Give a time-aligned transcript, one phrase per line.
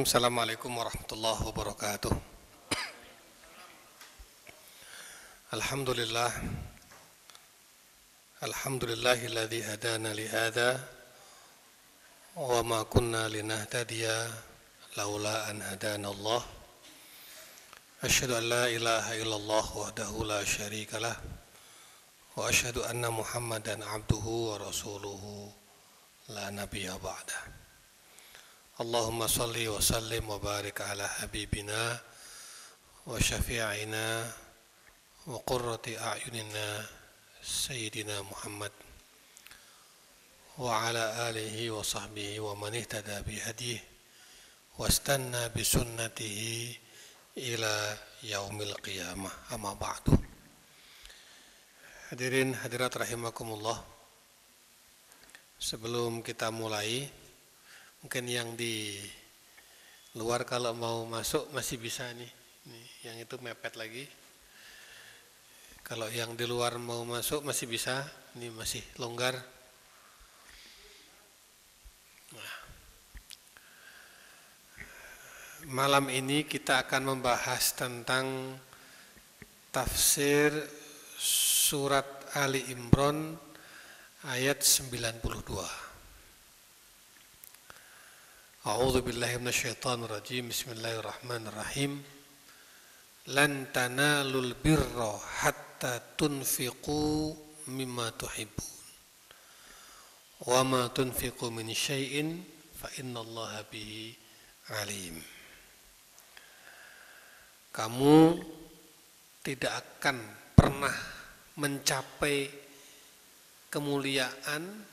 [0.00, 0.16] الرحيم.
[0.16, 2.12] السلام عليكم ورحمة الله وبركاته.
[5.52, 6.32] الحمد لله.
[8.42, 10.70] الحمد لله الذي هدانا لهذا
[12.36, 14.08] وما كنا لنهتدي
[14.96, 16.42] لولا أن هدانا الله.
[18.04, 21.16] أشهد أن لا إله إلا الله وحده لا شريك له
[22.36, 25.52] وأشهد أن محمدا عبده ورسوله.
[26.28, 27.59] لا نبي بعده.
[28.79, 31.99] اللهم صل وسلم وبارك على حبيبنا
[33.07, 34.31] وشفيعنا
[35.27, 36.85] وقرة أعيننا
[37.43, 38.71] سيدنا محمد
[40.57, 43.81] وعلى آله وصحبه ومن اهتدى بهديه
[44.77, 46.39] واستنى بسنته
[47.37, 50.03] إلى يوم القيامة أما بعد
[52.05, 53.81] Hadirin hadirat rahimakumullah
[55.57, 57.09] Sebelum kita mulai
[58.00, 58.96] Mungkin yang di
[60.16, 62.32] luar kalau mau masuk masih bisa nih.
[62.64, 64.08] nih yang itu mepet lagi.
[65.84, 68.00] Kalau yang di luar mau masuk masih bisa.
[68.40, 69.36] Ini masih longgar.
[72.32, 72.56] Nah.
[75.68, 78.56] Malam ini kita akan membahas tentang
[79.68, 80.56] tafsir
[81.20, 83.36] surat Ali Imran
[84.24, 85.89] ayat 92.
[88.60, 90.52] A'udzu billahi minasyaitonir rajim.
[90.52, 91.96] Bismillahirrahmanirrahim.
[93.32, 97.32] Lan tanalul birra hatta tunfiqu
[97.72, 98.68] mimma tuhibun.
[100.44, 102.44] Wa ma tunfiqu min syai'in
[102.76, 104.12] fa inna innallaha bihi
[104.76, 105.16] alim.
[107.72, 108.44] Kamu
[109.40, 110.20] tidak akan
[110.52, 110.96] pernah
[111.56, 112.44] mencapai
[113.72, 114.84] kemuliaan,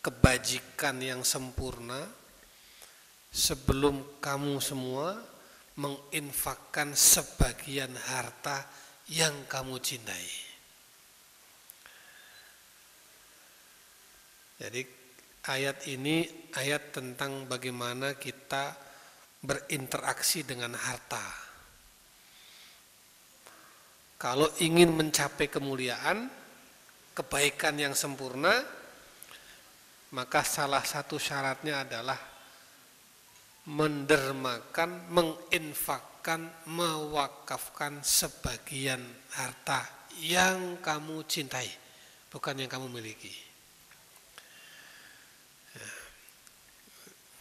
[0.00, 2.23] kebajikan yang sempurna
[3.34, 5.18] sebelum kamu semua
[5.74, 8.62] menginfakkan sebagian harta
[9.10, 10.30] yang kamu cintai.
[14.54, 14.86] Jadi
[15.50, 16.22] ayat ini
[16.54, 18.70] ayat tentang bagaimana kita
[19.42, 21.42] berinteraksi dengan harta.
[24.14, 26.30] Kalau ingin mencapai kemuliaan,
[27.12, 28.62] kebaikan yang sempurna,
[30.14, 32.33] maka salah satu syaratnya adalah
[33.64, 39.00] mendermakan, menginfakkan, mewakafkan sebagian
[39.32, 39.80] harta
[40.20, 41.68] yang kamu cintai,
[42.28, 43.32] bukan yang kamu miliki.
[45.72, 45.90] Ya.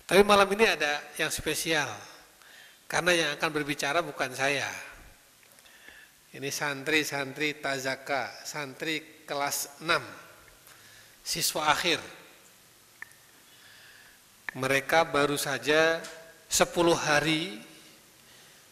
[0.07, 1.91] Tapi malam ini ada yang spesial,
[2.87, 4.71] karena yang akan berbicara bukan saya.
[6.33, 10.01] Ini santri-santri tazaka, santri kelas 6,
[11.21, 12.22] siswa akhir
[14.53, 15.97] mereka baru saja
[16.49, 17.57] 10 hari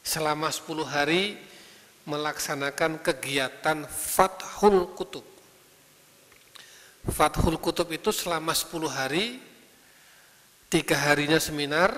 [0.06, 1.38] selama 10 hari
[2.06, 5.26] melaksanakan kegiatan Fathul Kutub.
[7.10, 9.42] Fathul Kutub itu selama 10 hari,
[10.70, 11.98] tiga harinya seminar,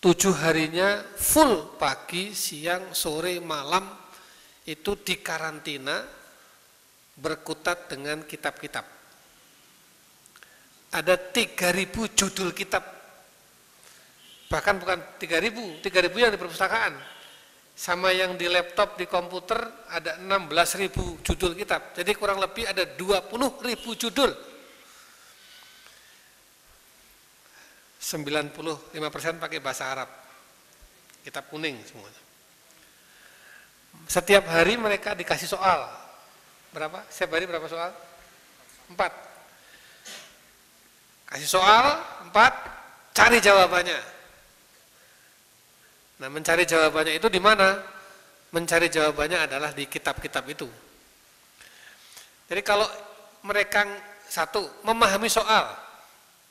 [0.00, 3.84] tujuh harinya full pagi, siang, sore, malam
[4.64, 6.00] itu di karantina
[7.20, 9.03] berkutat dengan kitab-kitab
[10.94, 12.86] ada 3000 judul kitab.
[14.46, 16.94] Bahkan bukan 3000, 3000 yang di perpustakaan.
[17.74, 19.58] Sama yang di laptop, di komputer
[19.90, 20.94] ada 16.000
[21.26, 21.90] judul kitab.
[21.90, 23.34] Jadi kurang lebih ada 20.000
[23.98, 24.30] judul.
[27.98, 30.06] 95% pakai bahasa Arab.
[31.26, 32.06] Kitab kuning semua.
[34.06, 35.90] Setiap hari mereka dikasih soal.
[36.70, 37.02] Berapa?
[37.10, 37.90] Setiap hari berapa soal?
[38.86, 39.33] Empat
[41.34, 41.98] Kasih soal,
[42.30, 42.54] empat,
[43.10, 43.98] cari jawabannya.
[46.22, 47.74] Nah, mencari jawabannya itu di mana?
[48.54, 50.70] Mencari jawabannya adalah di kitab-kitab itu.
[52.46, 52.86] Jadi kalau
[53.42, 53.82] mereka
[54.30, 55.74] satu memahami soal,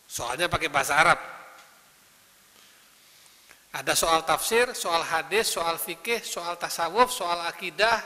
[0.03, 1.19] soalnya pakai bahasa Arab.
[3.71, 8.03] Ada soal tafsir, soal hadis, soal fikih, soal tasawuf, soal akidah,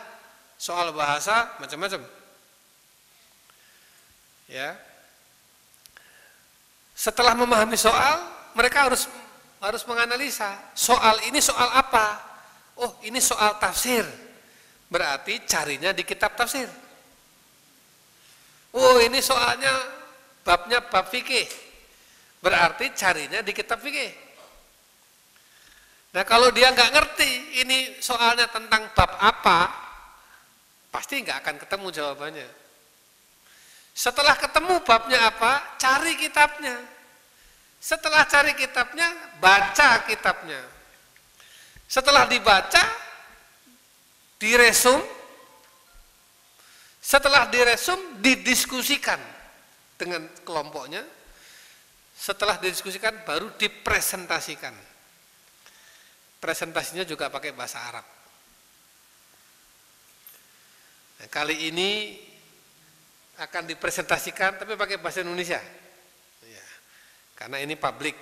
[0.61, 2.05] soal bahasa, macam-macam.
[4.45, 4.77] Ya,
[6.97, 8.25] setelah memahami soal,
[8.57, 9.05] mereka harus
[9.61, 12.25] harus menganalisa soal ini soal apa.
[12.81, 14.01] Oh, ini soal tafsir.
[14.89, 16.65] Berarti carinya di kitab tafsir.
[18.73, 19.73] Oh, ini soalnya
[20.41, 21.45] babnya bab fikih.
[22.41, 24.13] Berarti carinya di kitab fikih.
[26.17, 29.69] Nah, kalau dia nggak ngerti ini soalnya tentang bab apa,
[30.89, 32.49] pasti nggak akan ketemu jawabannya.
[33.97, 36.77] Setelah ketemu babnya apa, cari kitabnya.
[37.81, 39.09] Setelah cari kitabnya,
[39.41, 40.61] baca kitabnya.
[41.89, 42.85] Setelah dibaca,
[44.37, 45.01] diresum.
[47.01, 49.17] Setelah diresum, didiskusikan
[49.97, 51.01] dengan kelompoknya.
[52.13, 54.77] Setelah didiskusikan, baru dipresentasikan.
[56.37, 58.05] Presentasinya juga pakai bahasa Arab.
[61.17, 62.13] Nah, kali ini
[63.37, 65.61] akan dipresentasikan tapi pakai bahasa Indonesia.
[66.41, 66.65] Ya,
[67.37, 68.17] karena ini publik.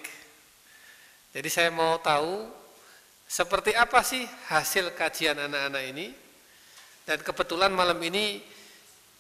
[1.32, 2.48] Jadi saya mau tahu
[3.28, 6.08] seperti apa sih hasil kajian anak-anak ini.
[7.06, 8.42] Dan kebetulan malam ini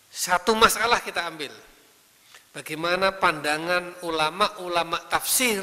[0.10, 1.54] satu masalah kita ambil.
[2.56, 5.62] Bagaimana pandangan ulama-ulama tafsir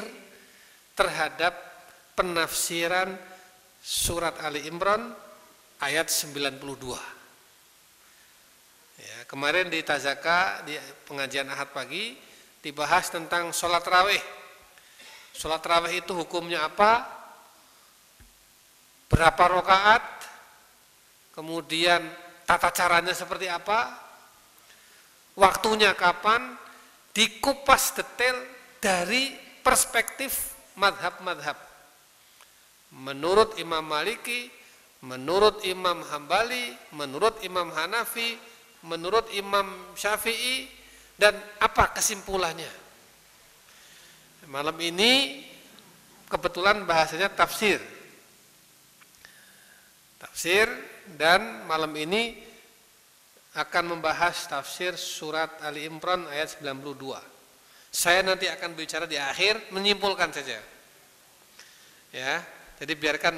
[0.92, 1.56] terhadap
[2.12, 3.16] penafsiran
[3.80, 5.10] surat Ali Imran
[5.80, 7.21] ayat 92.
[9.00, 10.76] Ya, kemarin di Tazaka di
[11.08, 12.12] pengajian Ahad pagi
[12.60, 14.20] dibahas tentang sholat raweh.
[15.32, 17.08] Sholat raweh itu hukumnya apa?
[19.08, 20.04] Berapa rokaat?
[21.32, 22.04] Kemudian
[22.44, 23.96] tata caranya seperti apa?
[25.36, 26.60] Waktunya kapan?
[27.12, 28.40] Dikupas detail
[28.80, 31.56] dari perspektif madhab-madhab.
[32.92, 34.48] Menurut Imam Maliki,
[35.04, 38.36] menurut Imam Hambali, menurut Imam Hanafi,
[38.82, 40.66] menurut Imam Syafi'i
[41.14, 42.70] dan apa kesimpulannya.
[44.50, 45.42] Malam ini
[46.26, 47.78] kebetulan bahasanya tafsir.
[50.18, 50.66] Tafsir
[51.14, 52.42] dan malam ini
[53.52, 57.20] akan membahas tafsir surat Ali Imran ayat 92.
[57.92, 60.56] Saya nanti akan bicara di akhir menyimpulkan saja.
[62.12, 62.40] Ya,
[62.80, 63.36] jadi biarkan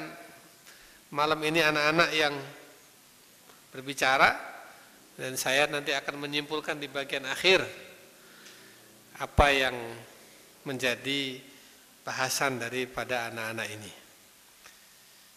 [1.11, 2.33] malam ini anak-anak yang
[3.75, 4.54] berbicara
[5.15, 7.63] dan saya nanti akan menyimpulkan di bagian akhir
[9.15, 9.75] apa yang
[10.67, 11.39] menjadi
[12.03, 13.91] bahasan daripada anak-anak ini.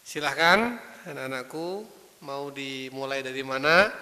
[0.02, 0.74] Silahkan
[1.06, 1.86] anak-anakku
[2.26, 3.94] mau dimulai dari mana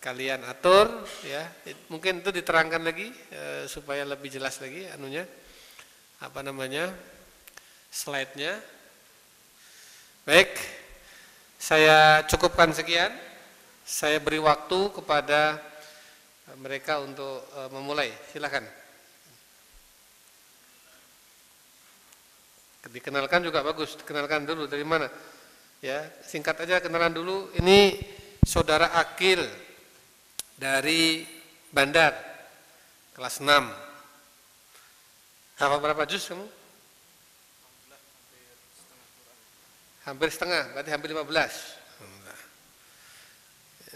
[0.00, 1.44] kalian atur ya.
[1.92, 5.28] Mungkin itu diterangkan lagi e, supaya lebih jelas lagi anunya.
[6.24, 6.88] Apa namanya?
[7.92, 8.56] Slide-nya.
[10.24, 10.48] Baik
[11.60, 13.12] saya cukupkan sekian
[13.90, 15.58] saya beri waktu kepada
[16.62, 18.14] mereka untuk uh, memulai.
[18.30, 18.62] Silakan.
[22.86, 23.98] Dikenalkan juga bagus.
[23.98, 25.10] Dikenalkan dulu dari mana?
[25.82, 27.50] Ya, singkat aja kenalan dulu.
[27.58, 27.98] Ini
[28.46, 29.42] saudara Akil
[30.54, 31.26] dari
[31.74, 32.14] Bandar
[33.18, 33.50] kelas 6.
[35.58, 36.46] Hafal berapa juz kamu?
[40.08, 41.79] Hampir setengah, berarti hampir 15.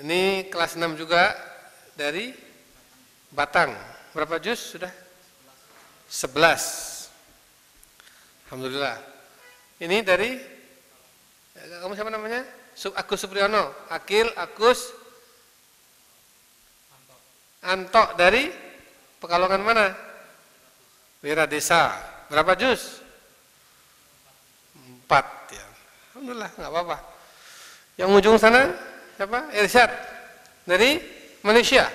[0.03, 1.31] Ini kelas 6 juga
[1.95, 2.35] dari
[3.31, 3.71] Batang.
[4.11, 4.91] Berapa juz sudah?
[6.11, 7.11] 11.
[8.47, 8.99] Alhamdulillah.
[9.79, 10.35] Ini dari
[11.55, 12.43] kamu siapa namanya?
[12.99, 13.71] Agus Supriyono.
[13.91, 14.91] Akil Agus
[17.63, 18.51] Anto dari
[19.23, 19.87] Pekalongan mana?
[21.23, 21.97] Wira Desa.
[22.29, 23.01] Berapa juz?
[24.75, 25.65] Empat ya.
[26.13, 26.97] Alhamdulillah, nggak apa-apa.
[27.97, 28.75] Yang ujung sana
[29.17, 29.51] siapa?
[29.55, 29.91] Irsyad
[30.67, 30.99] dari
[31.43, 31.87] Malaysia.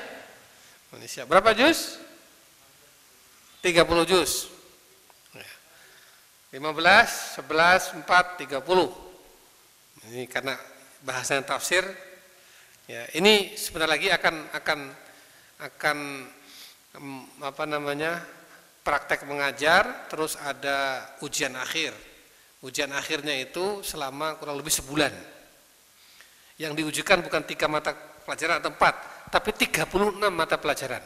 [0.94, 1.24] Malaysia.
[1.28, 2.00] Berapa juz?
[3.62, 4.48] 30 juz.
[6.50, 10.10] 15, 11, 4, 30.
[10.10, 10.58] Ini karena
[11.06, 11.86] bahasanya tafsir.
[12.90, 14.80] Ya, ini sebentar lagi akan akan
[15.62, 15.98] akan
[17.46, 18.18] apa namanya?
[18.80, 21.94] praktek mengajar, terus ada ujian akhir.
[22.66, 25.14] Ujian akhirnya itu selama kurang lebih sebulan.
[26.60, 27.96] Yang diujikan bukan tiga mata
[28.28, 28.96] pelajaran atau empat,
[29.32, 31.01] tapi 36 mata pelajaran.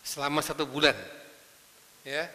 [0.00, 0.96] Selama satu bulan.
[2.02, 2.26] Ya.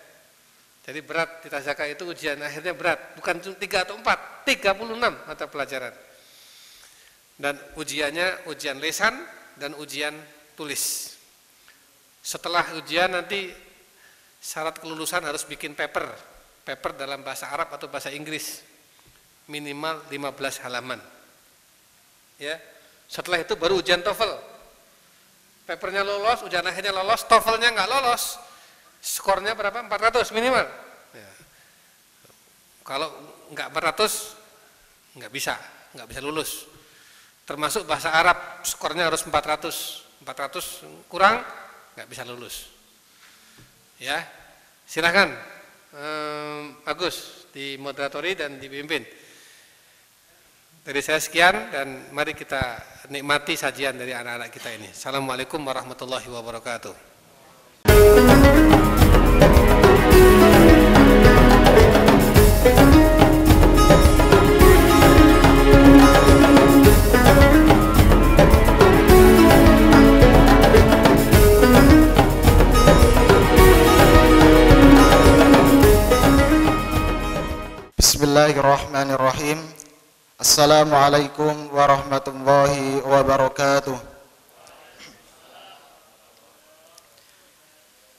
[0.85, 5.93] Jadi berat di Tazaka itu ujian akhirnya berat, bukan tiga atau empat, 36 mata pelajaran.
[7.35, 9.17] Dan ujiannya ujian lesan
[9.57, 10.13] dan ujian
[10.53, 11.17] tulis.
[12.21, 13.49] Setelah ujian nanti
[14.37, 16.09] syarat kelulusan harus bikin paper,
[16.61, 18.61] paper dalam bahasa Arab atau bahasa Inggris
[19.49, 21.01] minimal 15 halaman
[22.39, 22.55] ya.
[23.05, 24.33] Setelah itu baru ujian TOEFL.
[25.69, 28.41] Papernya lolos ujian akhirnya lolos TOEFLnya nggak lolos.
[29.03, 29.85] Skornya berapa?
[29.85, 30.65] 400 minimal.
[31.13, 31.31] Ya.
[32.85, 33.09] kalau
[33.53, 35.53] nggak 400 nggak bisa
[35.93, 36.65] nggak bisa lulus.
[37.45, 41.41] Termasuk bahasa Arab skornya harus 400 400 kurang
[41.97, 42.69] nggak bisa lulus.
[43.97, 44.21] Ya.
[44.89, 45.29] Silahkan
[45.93, 49.05] um, Agus dimoderatori dan dipimpin
[50.89, 52.81] dari saya sekian dan mari kita
[53.13, 54.89] nikmati sajian dari anak-anak kita ini.
[54.89, 56.97] Assalamualaikum warahmatullahi wabarakatuh.
[80.59, 83.95] Assalamualaikum warahmatullahi wabarakatuh.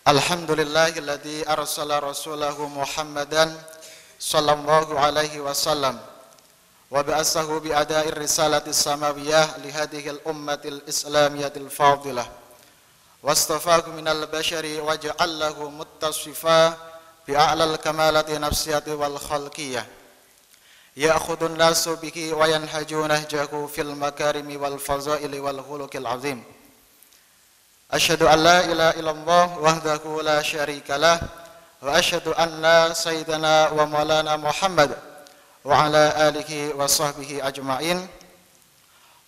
[0.08, 3.52] Alhamdulillahilladzi arsala rasulahu Muhammadan
[4.16, 12.24] sallallahu alaihi wasallam wa ba'athahu bi ada'ir risalati samawiyah li hadhihi al-ummatil islamiyatil fadilah.
[13.20, 16.72] Wastafahu minal bashari wa ja'allahu muttasifa
[17.28, 19.99] bi a'lal kamalati nafsiyati wal khalqiyah
[20.96, 26.44] يأخذ الناس به وينهج نهجه في المكارم والفضائل والخلق العظيم
[27.92, 31.20] أشهد أن لا إله إلا الله وحده لا شريك له
[31.82, 34.96] وأشهد أن سيدنا ومولانا محمد
[35.64, 38.08] وعلى آله وصحبه أجمعين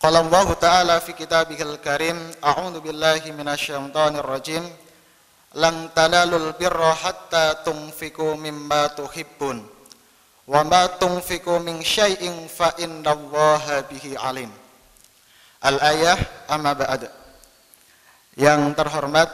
[0.00, 4.76] قال الله تعالى في كتابه الكريم أعوذ بالله من الشيطان الرجيم
[5.54, 9.66] لن تنالوا البر حتى تنفقوا مما تحبون
[10.46, 14.50] wa ma tunfiqu min syai'in fa innallaha bihi alim.
[15.62, 16.18] Al ayah
[16.50, 17.06] amma ba'd.
[18.34, 19.28] Yang terhormat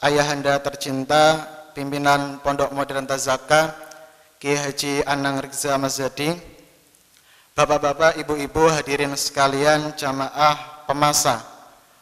[0.00, 1.44] ayahanda tercinta
[1.76, 3.74] pimpinan Pondok Modern Tazaka
[4.38, 6.30] Ki Haji Anang Rizza Mazadi.
[7.58, 11.42] Bapak-bapak, ibu-ibu hadirin sekalian jamaah pemasa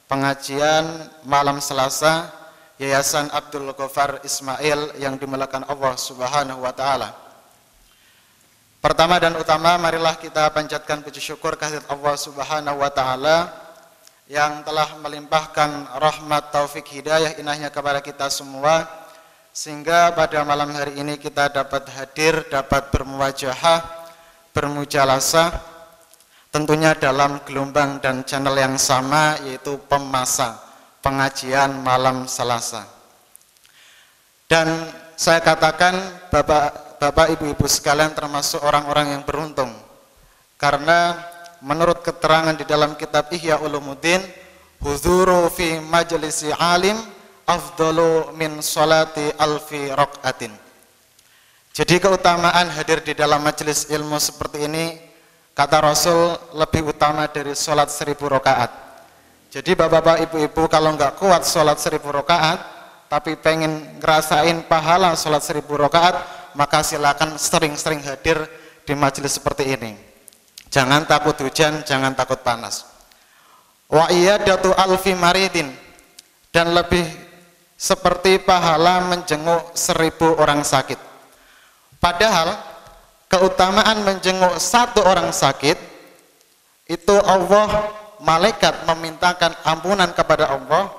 [0.05, 0.85] pengajian
[1.25, 2.29] malam Selasa
[2.77, 7.26] Yayasan Abdul Ghaffar Ismail yang dimulakan Allah Subhanahu wa taala.
[8.87, 13.51] Pertama dan utama marilah kita panjatkan puji syukur kehadirat Allah Subhanahu wa taala
[14.31, 18.87] yang telah melimpahkan rahmat taufik hidayah inahnya kepada kita semua
[19.51, 23.83] sehingga pada malam hari ini kita dapat hadir, dapat bermuwajahah,
[24.55, 25.51] bermujalasah
[26.55, 30.63] tentunya dalam gelombang dan channel yang sama yaitu pemasa
[31.03, 32.87] pengajian malam Selasa.
[34.47, 34.71] Dan
[35.19, 35.99] saya katakan
[36.31, 39.69] Bapak Bapak Ibu-ibu sekalian termasuk orang-orang yang beruntung.
[40.57, 41.13] Karena
[41.61, 44.25] menurut keterangan di dalam kitab Ihya Ulumuddin,
[44.81, 46.97] huzuru fi majlisi alim
[47.45, 50.53] afdalu min salati alfi raqatin.
[51.77, 54.97] Jadi keutamaan hadir di dalam majelis ilmu seperti ini
[55.53, 58.73] kata Rasul lebih utama dari sholat seribu rakaat.
[59.53, 62.61] Jadi bapak-bapak ibu-ibu kalau nggak kuat sholat seribu rakaat
[63.13, 66.17] tapi pengen ngerasain pahala sholat seribu rakaat
[66.57, 68.41] maka silakan sering-sering hadir
[68.83, 69.93] di majelis seperti ini.
[70.73, 72.89] Jangan takut hujan, jangan takut panas.
[73.87, 75.71] Wa iyadatu alfi maridin
[76.51, 77.07] dan lebih
[77.77, 80.99] seperti pahala menjenguk seribu orang sakit.
[82.01, 82.57] Padahal
[83.31, 85.77] keutamaan menjenguk satu orang sakit
[86.89, 90.91] itu Allah malaikat memintakan ampunan kepada Allah.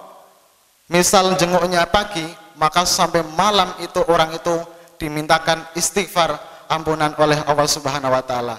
[0.88, 2.24] Misal jenguknya pagi,
[2.56, 4.56] maka sampai malam itu orang itu
[4.98, 6.38] dimintakan istighfar
[6.68, 8.58] ampunan oleh Allah Subhanahu wa taala.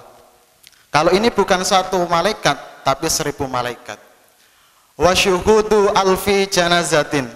[0.89, 4.01] Kalau ini bukan satu malaikat tapi seribu malaikat.
[4.99, 5.13] Wa
[5.95, 7.29] alfi janazatin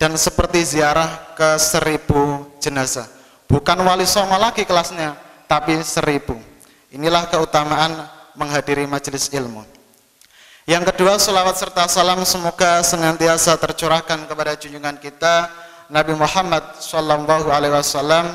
[0.00, 3.06] dan seperti ziarah ke seribu jenazah.
[3.46, 5.14] Bukan wali songo lagi kelasnya,
[5.46, 6.34] tapi seribu.
[6.90, 7.94] Inilah keutamaan
[8.34, 9.62] menghadiri majelis ilmu.
[10.66, 15.46] Yang kedua, salawat serta salam semoga senantiasa tercurahkan kepada junjungan kita
[15.86, 18.26] Nabi Muhammad Shallallahu Alaihi Wasallam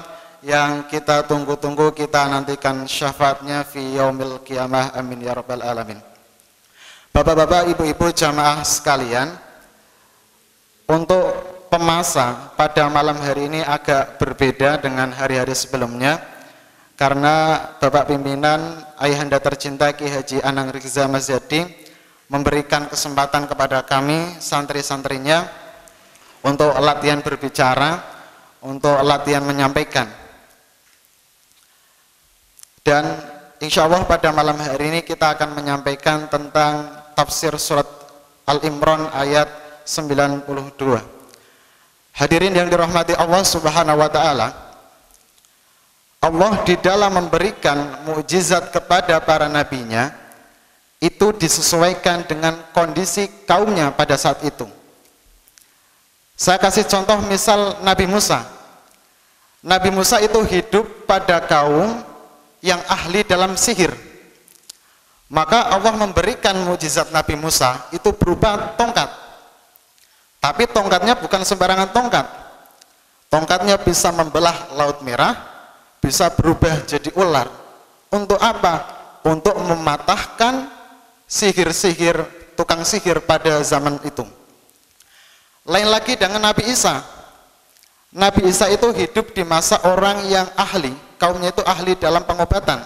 [0.41, 5.99] yang kita tunggu-tunggu kita nantikan syafaatnya fi yaumil kiamah amin ya rabbal alamin.
[7.11, 9.35] Bapak-bapak, ibu-ibu jamaah sekalian,
[10.87, 11.27] untuk
[11.67, 16.19] pemasa pada malam hari ini agak berbeda dengan hari-hari sebelumnya
[16.99, 21.63] karena Bapak pimpinan Ayahanda tercinta Ki Haji Anang Rizza Mazadi
[22.27, 25.60] memberikan kesempatan kepada kami santri-santrinya
[26.41, 28.01] untuk latihan berbicara,
[28.65, 30.09] untuk latihan menyampaikan.
[32.81, 33.05] Dan
[33.61, 37.85] insya Allah pada malam hari ini kita akan menyampaikan tentang tafsir surat
[38.49, 39.47] Al-Imran ayat
[39.85, 40.49] 92.
[42.11, 44.49] Hadirin yang dirahmati Allah Subhanahu wa taala,
[46.21, 50.13] Allah di dalam memberikan mukjizat kepada para nabinya
[51.01, 54.80] itu disesuaikan dengan kondisi kaumnya pada saat itu.
[56.41, 58.41] Saya kasih contoh misal Nabi Musa.
[59.61, 62.01] Nabi Musa itu hidup pada kaum
[62.65, 63.93] yang ahli dalam sihir.
[65.29, 69.05] Maka Allah memberikan mujizat Nabi Musa itu berupa tongkat.
[70.41, 72.25] Tapi tongkatnya bukan sembarangan tongkat.
[73.29, 75.37] Tongkatnya bisa membelah laut merah,
[76.01, 77.53] bisa berubah jadi ular.
[78.09, 78.89] Untuk apa?
[79.29, 80.73] Untuk mematahkan
[81.29, 82.17] sihir-sihir
[82.57, 84.40] tukang sihir pada zaman itu.
[85.65, 87.05] Lain lagi dengan Nabi Isa.
[88.11, 92.81] Nabi Isa itu hidup di masa orang yang ahli, kaumnya itu ahli dalam pengobatan.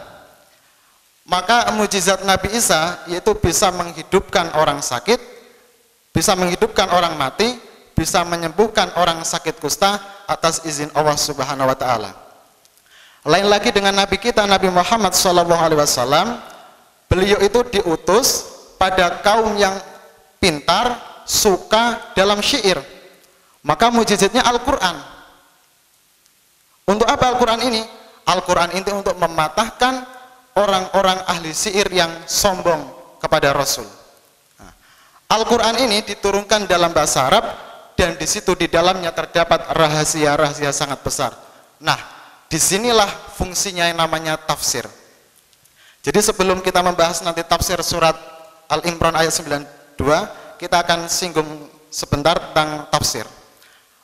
[1.25, 5.17] Maka mujizat Nabi Isa yaitu bisa menghidupkan orang sakit,
[6.13, 7.57] bisa menghidupkan orang mati,
[7.97, 9.97] bisa menyembuhkan orang sakit kusta
[10.29, 12.11] atas izin Allah Subhanahu wa taala.
[13.25, 16.37] Lain lagi dengan nabi kita Nabi Muhammad sallallahu alaihi wasallam,
[17.09, 18.45] beliau itu diutus
[18.77, 19.73] pada kaum yang
[20.37, 20.93] pintar,
[21.25, 22.79] suka dalam syair.
[23.65, 24.95] Maka mujizatnya Al-Qur'an.
[26.85, 27.81] Untuk apa Al-Qur'an ini?
[28.25, 30.15] Al-Qur'an ini untuk mematahkan
[30.55, 33.85] orang-orang ahli syair yang sombong kepada Rasul.
[34.57, 34.71] Nah,
[35.33, 37.45] Al-Quran ini diturunkan dalam bahasa Arab
[37.97, 41.31] dan di situ di dalamnya terdapat rahasia-rahasia sangat besar.
[41.81, 41.97] Nah,
[42.47, 44.87] di sinilah fungsinya yang namanya tafsir.
[46.05, 48.13] Jadi sebelum kita membahas nanti tafsir surat
[48.69, 49.65] Al-Imran ayat 92,
[50.65, 53.29] kita akan singgung sebentar tentang tafsir.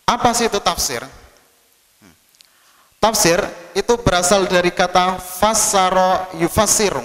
[0.06, 1.01] Apa sih itu tafsir?
[1.01, 2.13] Hmm.
[3.01, 3.41] Tafsir
[3.74, 7.01] itu berasal dari kata fasaro yufasiru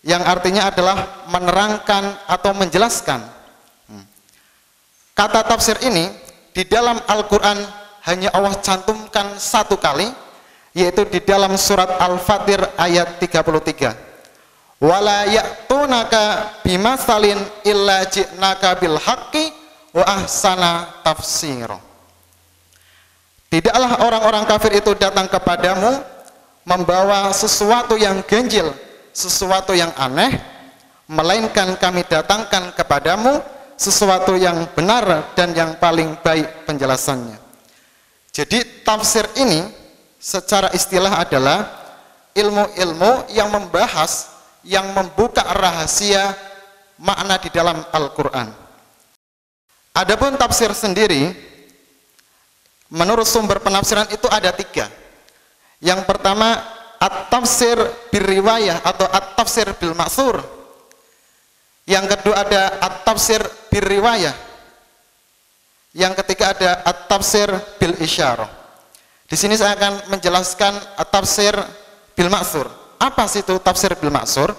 [0.00, 3.20] yang artinya adalah menerangkan atau menjelaskan.
[3.84, 4.08] Hmm.
[5.12, 6.08] Kata tafsir ini
[6.56, 7.60] di dalam Al-Quran
[8.08, 10.08] hanya Allah cantumkan satu kali
[10.72, 14.13] yaitu di dalam surat Al-Fatir ayat 33
[14.84, 19.48] wala ya'tunaka bimasalin illa ji'naka bil haqqi
[19.96, 21.72] wa ahsana tafsir
[23.48, 26.04] tidaklah orang-orang kafir itu datang kepadamu
[26.68, 28.68] membawa sesuatu yang ganjil
[29.16, 30.36] sesuatu yang aneh
[31.08, 33.40] melainkan kami datangkan kepadamu
[33.78, 37.38] sesuatu yang benar dan yang paling baik penjelasannya.
[38.34, 39.62] Jadi tafsir ini
[40.18, 41.58] secara istilah adalah
[42.34, 44.33] ilmu-ilmu yang membahas
[44.64, 46.32] yang membuka rahasia
[47.00, 48.48] makna di dalam Al-Qur'an.
[49.94, 51.30] Adapun tafsir sendiri
[52.90, 54.90] menurut sumber penafsiran itu ada tiga.
[55.78, 56.58] Yang pertama
[56.98, 57.76] at-tafsir
[58.10, 60.40] birriwayah atau at-tafsir bil maksur.
[61.84, 64.34] Yang kedua ada at-tafsir birriwayah.
[65.94, 68.50] Yang ketiga ada at-tafsir bil isyarah.
[69.28, 70.74] Di sini saya akan menjelaskan
[71.08, 71.54] tafsir
[72.18, 72.83] bil maksur.
[72.98, 74.54] Apa sih itu tafsir bil maksur?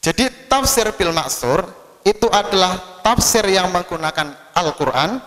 [0.00, 1.64] Jadi tafsir bil maksur
[2.04, 5.20] itu adalah tafsir yang menggunakan Al-Quran,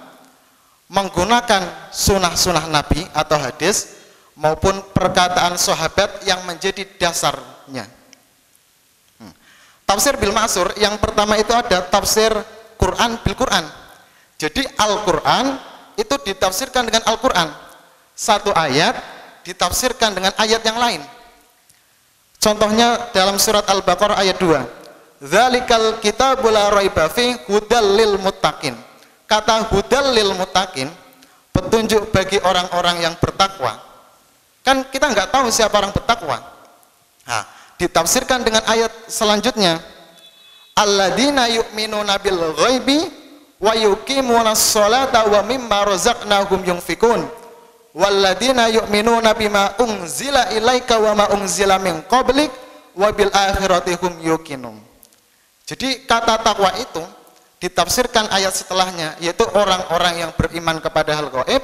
[0.89, 4.01] menggunakan sunnah-sunnah Nabi atau hadis,
[4.33, 7.85] maupun perkataan sahabat yang menjadi dasarnya.
[9.21, 9.33] Hmm.
[9.85, 12.33] Tafsir bil maksur yang pertama itu ada tafsir
[12.77, 13.65] Quran bil Quran.
[14.41, 15.55] Jadi Al-Quran
[15.95, 17.53] itu ditafsirkan dengan Al-Quran
[18.17, 18.97] satu ayat
[19.45, 21.01] ditafsirkan dengan ayat yang lain.
[22.43, 25.23] Contohnya dalam surat Al-Baqarah ayat 2.
[25.23, 28.75] Dzalikal kitabul la raiba fi hudal lil muttaqin.
[29.23, 30.91] Kata hudal lil muttaqin
[31.55, 33.79] petunjuk bagi orang-orang yang bertakwa.
[34.59, 36.43] Kan kita nggak tahu siapa orang bertakwa.
[37.23, 37.47] Nah,
[37.79, 39.79] ditafsirkan dengan ayat selanjutnya.
[40.75, 43.07] Alladzina yu'minuna bil ghaibi
[43.63, 47.23] wa yuqimunas sholata wa mimma razaqnahum yunfikun
[47.93, 52.49] walladzina yu'minuna bima unzila ilaika wa ma unzila min qablik
[52.97, 54.77] wa bil akhirati hum yuqinun.
[55.63, 57.01] Jadi kata takwa itu
[57.63, 61.63] ditafsirkan ayat setelahnya yaitu orang-orang yang beriman kepada hal gaib,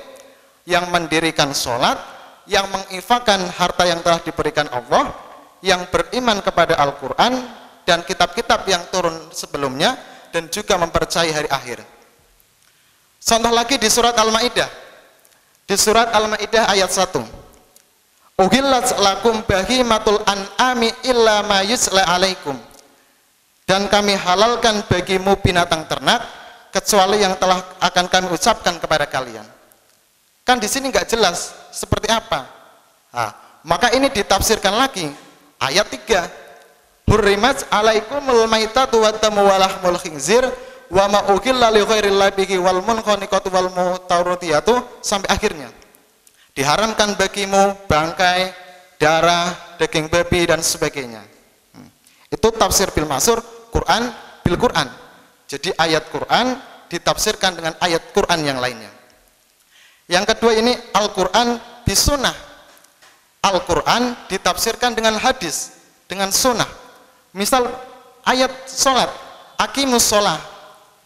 [0.63, 1.99] yang mendirikan sholat,
[2.47, 5.11] yang menginfakkan harta yang telah diberikan Allah,
[5.59, 7.35] yang beriman kepada Al-Qur'an
[7.83, 9.97] dan kitab-kitab yang turun sebelumnya
[10.31, 11.83] dan juga mempercayai hari akhir.
[13.19, 14.88] Contoh lagi di surat Al-Maidah
[15.69, 18.41] di surat Al-Maidah ayat 1.
[18.41, 22.57] Uhillat lakum bahimatul an'ami illa ma yusla alaikum.
[23.69, 26.25] Dan kami halalkan bagimu binatang ternak
[26.73, 29.45] kecuali yang telah akan kami ucapkan kepada kalian.
[30.41, 32.49] Kan di sini nggak jelas seperti apa.
[33.13, 33.29] Nah,
[33.61, 35.05] maka ini ditafsirkan lagi
[35.61, 37.13] ayat 3.
[37.13, 40.49] Hurrimat alaikumul maitatu wa damu walahmul khinzir
[40.89, 45.69] wa ma uhilla li ghairillahi bihi wal munkhaniqatu wal mutawratiyatu sampai akhirnya.
[46.57, 48.51] Diharamkan bagimu bangkai,
[48.99, 51.23] darah, daging babi dan sebagainya.
[51.71, 51.89] Hmm.
[52.27, 53.39] Itu tafsir bil masur,
[53.71, 54.11] Quran
[54.43, 54.89] bil Quran.
[55.49, 56.57] Jadi ayat Quran
[56.89, 58.89] ditafsirkan dengan ayat Quran yang lainnya.
[60.09, 62.33] Yang kedua ini Al-Quran bisunnah.
[63.39, 66.67] Al-Quran ditafsirkan dengan hadis, dengan sunnah.
[67.31, 67.69] Misal
[68.25, 69.07] ayat sholat,
[69.55, 70.41] akimus sholat,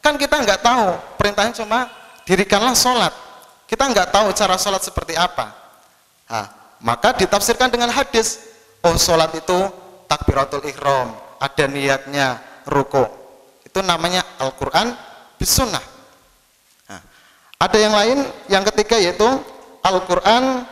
[0.03, 1.87] Kan kita nggak tahu, perintahnya cuma
[2.27, 3.15] dirikanlah sholat.
[3.63, 5.55] Kita nggak tahu cara sholat seperti apa.
[6.27, 6.45] Nah,
[6.83, 8.51] maka ditafsirkan dengan hadis.
[8.83, 9.55] Oh, sholat itu
[10.11, 13.07] takbiratul ihram, ada niatnya ruku.
[13.63, 14.91] Itu namanya Al-Qur'an
[15.39, 15.81] bisunnah.
[16.91, 16.99] Nah,
[17.63, 19.25] ada yang lain, yang ketiga yaitu
[19.79, 20.67] Al-Qur'an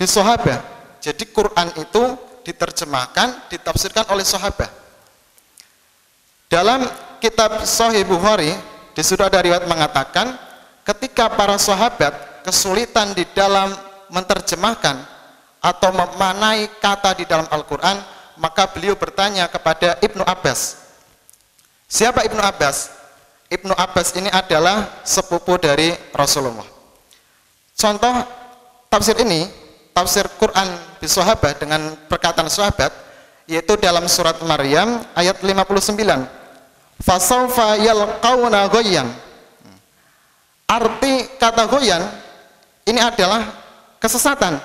[0.00, 0.64] bisohabah.
[1.04, 2.02] Jadi Quran itu
[2.40, 4.70] diterjemahkan, ditafsirkan oleh sahabat.
[6.48, 6.88] Dalam
[7.22, 8.50] kitab Sahih Bukhari,
[8.98, 10.34] di sudah ada riwayat mengatakan,
[10.82, 13.70] ketika para sahabat kesulitan di dalam
[14.10, 14.98] menerjemahkan
[15.62, 18.02] atau memanai kata di dalam Al-Quran,
[18.34, 20.82] maka beliau bertanya kepada Ibnu Abbas.
[21.86, 22.90] Siapa Ibnu Abbas?
[23.46, 26.66] Ibnu Abbas ini adalah sepupu dari Rasulullah.
[27.78, 28.14] Contoh
[28.90, 29.46] tafsir ini,
[29.94, 30.66] tafsir Quran
[30.98, 32.90] di sahabat dengan perkataan sahabat,
[33.46, 36.41] yaitu dalam surat Maryam ayat 59.
[37.00, 39.08] Fasaufa yalqauna goyan.
[40.68, 42.02] Arti kata goyan
[42.88, 43.46] ini adalah
[44.02, 44.58] kesesatan.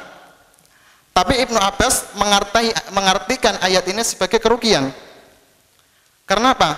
[1.14, 4.94] Tapi Ibnu Abbas mengarti, mengartikan ayat ini sebagai kerugian.
[6.30, 6.78] Karena apa?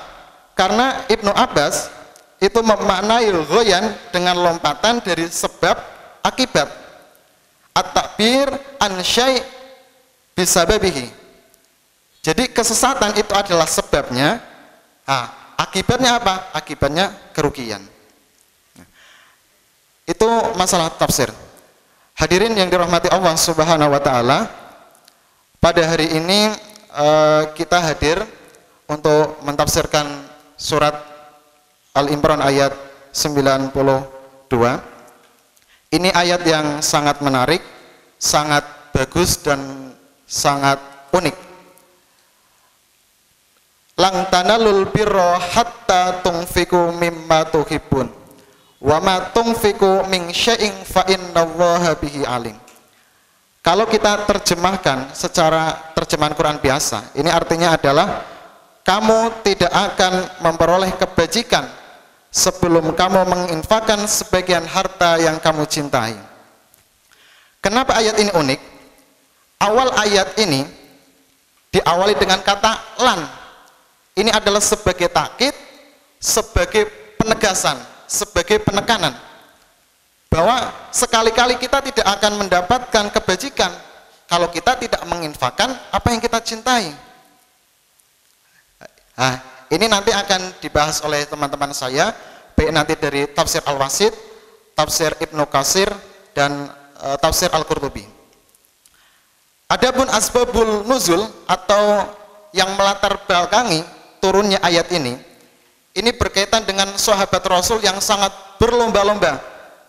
[0.55, 1.91] Karena Ibnu Abbas
[2.39, 5.75] itu memaknai goyan dengan lompatan dari sebab
[6.23, 6.71] akibat.
[7.75, 8.47] At-takbir
[8.79, 9.43] an syai'
[10.35, 11.11] bisababihi.
[12.23, 14.39] Jadi kesesatan itu adalah sebabnya.
[15.03, 16.55] Nah, akibatnya apa?
[16.55, 17.83] Akibatnya kerugian.
[18.79, 18.87] Nah,
[20.07, 21.27] itu masalah tafsir.
[22.15, 24.47] Hadirin yang dirahmati Allah Subhanahu wa taala,
[25.59, 26.55] pada hari ini
[26.95, 28.23] uh, kita hadir
[28.87, 30.07] untuk mentafsirkan
[30.55, 30.95] surat
[31.95, 32.71] Al-Imran ayat
[33.11, 33.75] 92.
[35.89, 37.59] Ini ayat yang sangat menarik,
[38.21, 38.61] sangat
[38.93, 39.91] bagus dan
[40.29, 40.77] sangat
[41.09, 41.48] unik.
[43.99, 48.07] Lang tanalul birra hatta tungfiku mimma tuhibbun
[48.79, 52.55] wa ma tunfiqu min syai'in fa innallaha bihi alim.
[53.59, 58.23] Kalau kita terjemahkan secara terjemahan Quran biasa, ini artinya adalah
[58.87, 60.13] kamu tidak akan
[60.47, 61.67] memperoleh kebajikan
[62.31, 66.15] sebelum kamu menginfakkan sebagian harta yang kamu cintai.
[67.59, 68.61] Kenapa ayat ini unik?
[69.59, 70.63] Awal ayat ini
[71.75, 73.38] diawali dengan kata lan.
[74.19, 75.55] Ini adalah sebagai takkit,
[76.19, 77.79] sebagai penegasan
[78.09, 79.13] sebagai penekanan
[80.33, 83.69] bahwa sekali-kali kita tidak akan mendapatkan kebajikan
[84.25, 86.89] kalau kita tidak menginfakkan apa yang kita cintai.
[89.13, 89.35] Nah,
[89.69, 92.13] ini nanti akan dibahas oleh teman-teman saya,
[92.57, 94.13] baik nanti dari tafsir Al-Wasid,
[94.73, 95.89] tafsir Ibnu Kasir,
[96.33, 98.05] dan e, tafsir Al-Qurtubi.
[99.69, 102.09] Adapun asbabul nuzul atau
[102.55, 105.17] yang melatar belakangi turunnya ayat ini,
[105.97, 109.41] ini berkaitan dengan sahabat Rasul yang sangat berlomba-lomba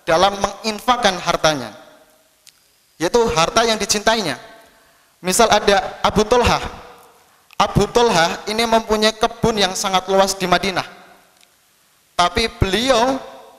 [0.09, 1.71] dalam menginfakkan hartanya.
[2.97, 4.37] Yaitu harta yang dicintainya.
[5.21, 6.59] Misal ada Abu Tulha.
[7.61, 10.85] Abu Tulha ini mempunyai kebun yang sangat luas di Madinah.
[12.17, 13.17] Tapi beliau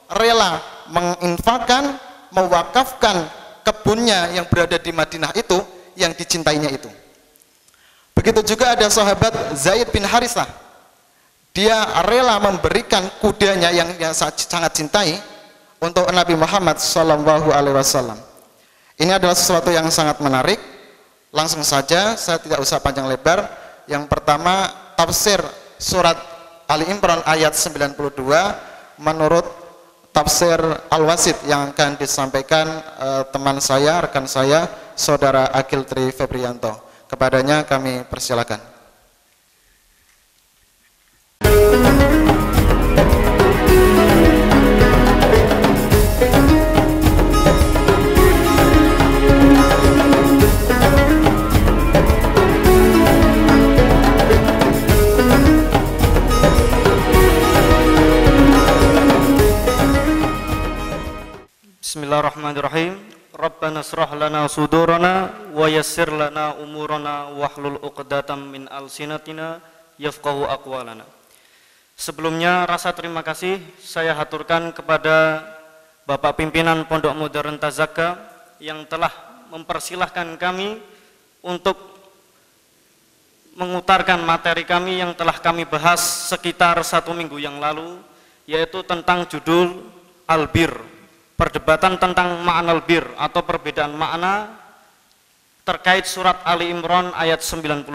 [0.10, 1.98] rela menginfakkan,
[2.34, 3.26] mewakafkan
[3.66, 5.58] kebunnya yang berada di Madinah itu
[5.98, 6.90] yang dicintainya itu.
[8.14, 10.62] Begitu juga ada sahabat Zaid bin Harisah
[11.52, 15.20] dia rela memberikan kudanya yang dia sangat cintai
[15.84, 18.16] untuk Nabi Muhammad Shallallahu Alaihi Wasallam.
[18.96, 20.60] Ini adalah sesuatu yang sangat menarik.
[21.32, 23.52] Langsung saja, saya tidak usah panjang lebar.
[23.84, 25.44] Yang pertama, tafsir
[25.76, 26.16] surat
[26.72, 28.00] Ali Imran ayat 92
[29.04, 29.44] menurut
[30.16, 36.91] tafsir Al-Wasid yang akan disampaikan uh, teman saya, rekan saya, saudara Akil Tri Febrianto.
[37.12, 38.56] Kepadanya kami persilakan.
[61.84, 63.11] Bismillahirrahmanirrahim.
[63.42, 69.58] Rabbana srah lana sudurana wa yassir lana umurana wahlul 'uqdatam min alsinatina
[69.98, 71.02] yafqahu aqwalana.
[71.98, 75.42] Sebelumnya rasa terima kasih saya haturkan kepada
[76.06, 78.22] Bapak pimpinan Pondok Modern Tazaka
[78.62, 79.10] yang telah
[79.50, 80.78] mempersilahkan kami
[81.42, 81.82] untuk
[83.58, 88.06] mengutarkan materi kami yang telah kami bahas sekitar satu minggu yang lalu
[88.46, 89.82] yaitu tentang judul
[90.30, 90.91] Albir
[91.42, 94.62] perdebatan tentang makna albir atau perbedaan makna
[95.66, 97.90] terkait surat Ali Imran ayat 92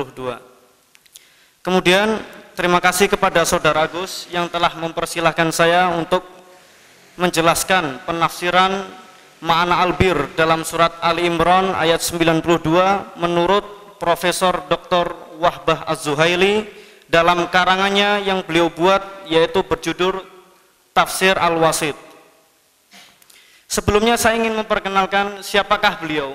[1.62, 2.18] kemudian
[2.58, 6.26] terima kasih kepada saudara Agus yang telah mempersilahkan saya untuk
[7.14, 8.82] menjelaskan penafsiran
[9.38, 12.42] makna albir dalam surat Ali Imran ayat 92
[13.14, 13.62] menurut
[14.02, 15.14] Profesor Dr.
[15.38, 16.66] Wahbah Az-Zuhaili
[17.06, 20.18] dalam karangannya yang beliau buat yaitu berjudul
[20.90, 22.05] Tafsir Al-Wasit.
[23.76, 26.32] Sebelumnya saya ingin memperkenalkan siapakah beliau.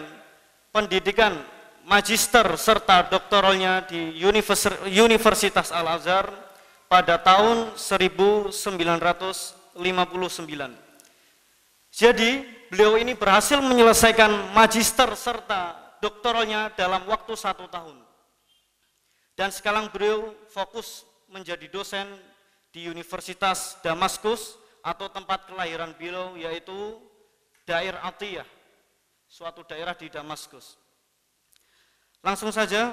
[0.76, 1.40] pendidikan
[1.88, 4.20] magister serta doktoralnya di
[5.00, 6.28] Universitas Al-Azhar
[6.84, 8.52] pada tahun 1959
[11.96, 17.96] jadi beliau ini berhasil menyelesaikan magister serta doktoralnya dalam waktu satu tahun
[19.32, 22.06] dan sekarang beliau fokus menjadi dosen
[22.68, 27.00] di Universitas Damaskus atau tempat kelahiran beliau yaitu
[27.64, 28.44] Dair Atiyah,
[29.24, 30.76] suatu daerah di Damaskus.
[32.20, 32.92] Langsung saja,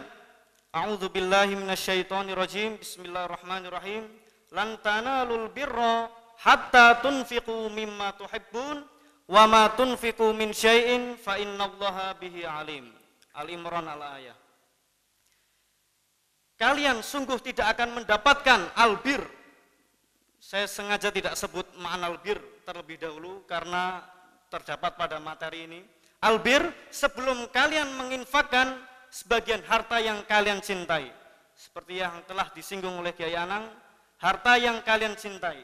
[0.71, 2.80] A'udzu billahi minasyaitonir rajim.
[2.80, 4.08] Bismillahirrahmanirrahim.
[4.56, 6.08] Lan tanalul birra
[6.39, 8.88] hatta tunfiqu mimma tuhibbun
[9.28, 13.00] wa ma tunfiqu min syai'in fa innallaha bihi alim.
[13.37, 14.37] Al-Imran al-ayah.
[16.59, 19.23] Kalian sungguh tidak akan mendapatkan albir
[20.41, 24.01] saya sengaja tidak sebut makna albir terlebih dahulu karena
[24.49, 25.81] terdapat pada materi ini.
[26.21, 28.77] Albir sebelum kalian menginfakkan
[29.13, 31.13] sebagian harta yang kalian cintai.
[31.53, 33.69] Seperti yang telah disinggung oleh Kiai Anang,
[34.17, 35.61] harta yang kalian cintai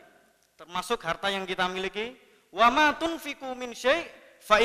[0.57, 2.17] termasuk harta yang kita miliki.
[2.49, 4.05] Wa ma tunfiqu min syai'
[4.41, 4.57] fa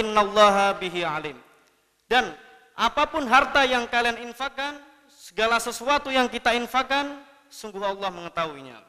[0.81, 1.37] bihi alim.
[2.09, 2.33] Dan
[2.73, 7.21] apa pun harta yang kalian infakkan, segala sesuatu yang kita infakkan,
[7.53, 8.81] sungguh Allah mengetahuinya.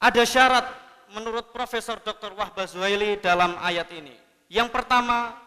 [0.00, 0.66] Ada syarat
[1.12, 2.34] menurut Profesor Dr.
[2.34, 4.14] Wahbah Zuhaili dalam ayat ini.
[4.50, 5.38] Yang pertama,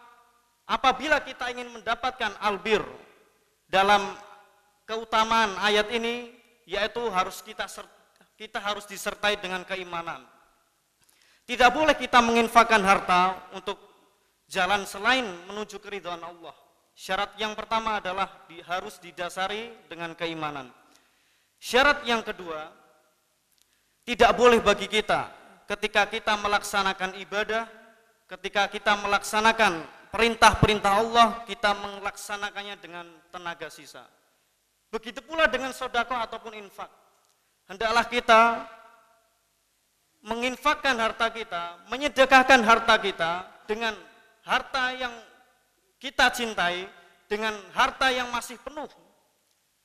[0.64, 2.80] apabila kita ingin mendapatkan albir
[3.68, 4.00] dalam
[4.88, 6.32] keutamaan ayat ini,
[6.64, 7.68] yaitu harus kita
[8.34, 10.24] kita harus disertai dengan keimanan.
[11.44, 13.76] Tidak boleh kita menginfakkan harta untuk
[14.54, 16.54] jalan selain menuju keridhaan Allah.
[16.94, 20.70] Syarat yang pertama adalah di, harus didasari dengan keimanan.
[21.58, 22.70] Syarat yang kedua,
[24.06, 25.26] tidak boleh bagi kita
[25.66, 27.66] ketika kita melaksanakan ibadah,
[28.30, 29.82] ketika kita melaksanakan
[30.14, 34.06] perintah-perintah Allah, kita melaksanakannya dengan tenaga sisa.
[34.94, 36.86] Begitu pula dengan sodako ataupun infak.
[37.66, 38.70] Hendaklah kita
[40.22, 43.32] menginfakkan harta kita, menyedekahkan harta kita
[43.66, 43.96] dengan
[44.44, 45.14] harta yang
[45.98, 46.84] kita cintai,
[47.24, 48.88] dengan harta yang masih penuh.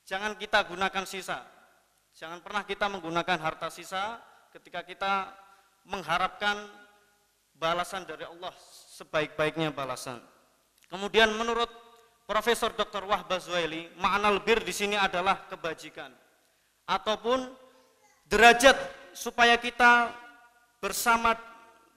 [0.05, 1.41] Jangan kita gunakan sisa.
[2.17, 4.19] Jangan pernah kita menggunakan harta sisa
[4.51, 5.31] ketika kita
[5.87, 6.67] mengharapkan
[7.55, 8.51] balasan dari Allah
[8.99, 10.19] sebaik-baiknya balasan.
[10.89, 11.69] Kemudian menurut
[12.29, 13.09] Profesor Dr.
[13.09, 16.13] Wahbah Zuhaili, makna bir di sini adalah kebajikan
[16.85, 17.49] ataupun
[18.29, 18.77] derajat
[19.13, 20.13] supaya kita
[20.77, 21.33] bersama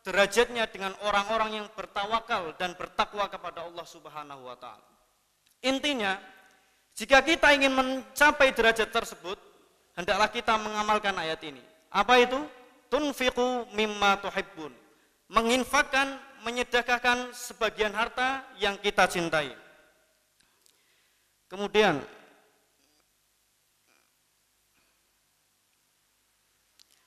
[0.03, 4.87] derajatnya dengan orang-orang yang bertawakal dan bertakwa kepada Allah Subhanahu wa taala.
[5.63, 6.19] Intinya,
[6.99, 9.39] jika kita ingin mencapai derajat tersebut,
[9.95, 11.63] hendaklah kita mengamalkan ayat ini.
[11.89, 12.39] Apa itu?
[12.91, 14.75] Tunfiqu mimma tuhibbun.
[15.33, 19.55] Menginfakkan, menyedekahkan sebagian harta yang kita cintai.
[21.49, 22.03] Kemudian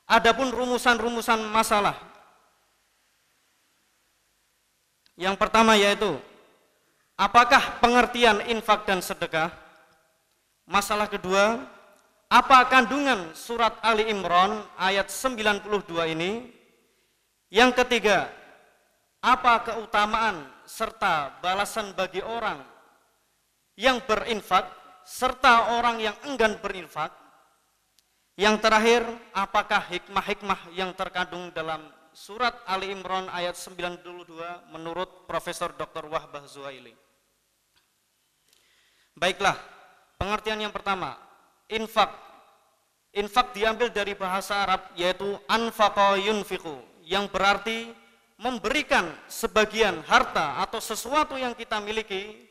[0.05, 1.97] Adapun rumusan-rumusan masalah.
[5.15, 6.19] Yang pertama yaitu
[7.15, 9.47] apakah pengertian infak dan sedekah?
[10.67, 11.63] Masalah kedua,
[12.28, 15.71] apa kandungan surat Ali Imran ayat 92
[16.12, 16.51] ini?
[17.47, 18.28] Yang ketiga,
[19.23, 22.60] apa keutamaan serta balasan bagi orang
[23.80, 24.67] yang berinfak
[25.08, 27.15] serta orang yang enggan berinfak?
[28.36, 29.01] Yang terakhir,
[29.32, 31.80] apakah hikmah-hikmah yang terkandung dalam
[32.15, 33.99] surat Ali Imran ayat 92
[34.71, 36.08] menurut Profesor Dr.
[36.08, 36.95] Wahbah Zuhaili?
[39.19, 39.60] Baiklah,
[40.15, 41.19] pengertian yang pertama,
[41.67, 42.25] infak
[43.15, 47.95] Infak diambil dari bahasa Arab yaitu anfaqa yunfiqu yang berarti
[48.36, 52.43] memberikan sebagian harta atau sesuatu yang kita miliki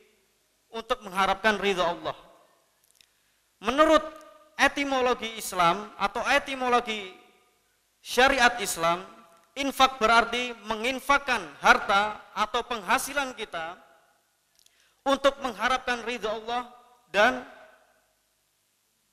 [0.73, 2.17] untuk mengharapkan ridha Allah.
[3.61, 4.01] Menurut
[4.57, 7.13] etimologi Islam atau etimologi
[8.01, 9.05] syariat Islam,
[9.55, 13.79] infak berarti menginfakkan harta atau penghasilan kita
[15.07, 16.71] untuk mengharapkan ridha Allah
[17.15, 17.47] dan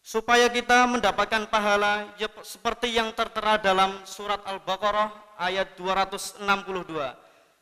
[0.02, 2.10] supaya kita mendapatkan pahala
[2.42, 6.42] seperti yang tertera dalam surat Al-Baqarah ayat 262.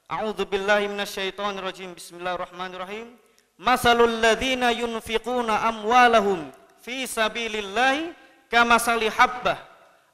[0.10, 1.92] A'udzu billahi minasyaitonir rajim.
[1.94, 3.30] Bismillahirrahmanirrahim.
[3.60, 6.48] masalul ladzina yunfiquna amwalahum
[6.80, 8.16] fi sabilillahi
[8.48, 9.69] kamasali habbah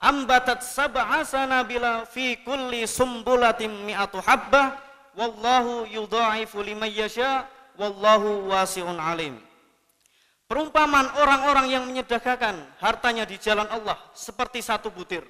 [0.05, 4.77] ambatat sab'a sanabila fi kulli sumbulatin mi'atu habbah
[5.17, 9.41] wallahu yudha'ifu liman yasha wallahu wasi'un alim
[10.45, 15.25] Perumpamaan orang-orang yang menyedekahkan hartanya di jalan Allah seperti satu butir.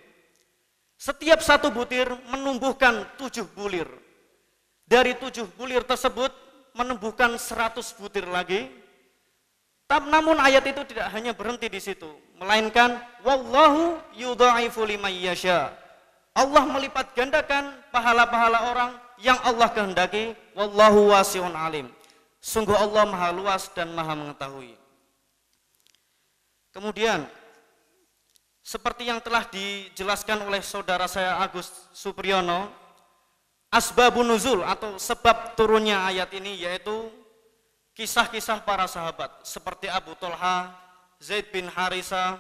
[1.00, 3.88] Setiap satu butir menumbuhkan tujuh bulir.
[4.84, 6.36] Dari tujuh bulir tersebut
[6.76, 8.68] menumbuhkan seratus butir lagi.
[9.88, 15.72] Namun ayat itu tidak hanya berhenti di situ, melainkan wallahu yudha'ifu liman yasha.
[16.36, 18.92] Allah melipat gandakan pahala-pahala orang
[19.24, 21.88] yang Allah kehendaki, wallahu wasi'un alim.
[22.44, 24.76] Sungguh Allah Maha luas dan Maha mengetahui.
[26.76, 27.24] Kemudian
[28.60, 32.68] seperti yang telah dijelaskan oleh saudara saya Agus Supriyono,
[33.72, 37.08] asbabun nuzul atau sebab turunnya ayat ini yaitu
[37.96, 40.76] kisah-kisah para sahabat seperti Abu Talha,
[41.26, 42.38] Zaid bin Harisa,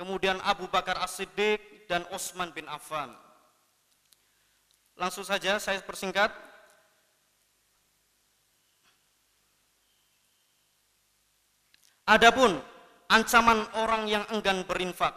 [0.00, 3.12] kemudian Abu Bakar As-Siddiq dan Utsman bin Affan.
[4.96, 6.32] Langsung saja saya persingkat.
[12.08, 12.56] Adapun
[13.12, 15.12] ancaman orang yang enggan berinfak.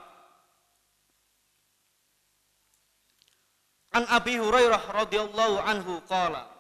[3.96, 6.52] An Abi Hurairah radhiyallahu anhu qala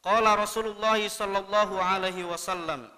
[0.00, 2.88] qala Rasulullah sallallahu alaihi wasallam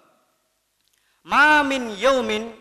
[1.27, 2.55] Ma min yaumin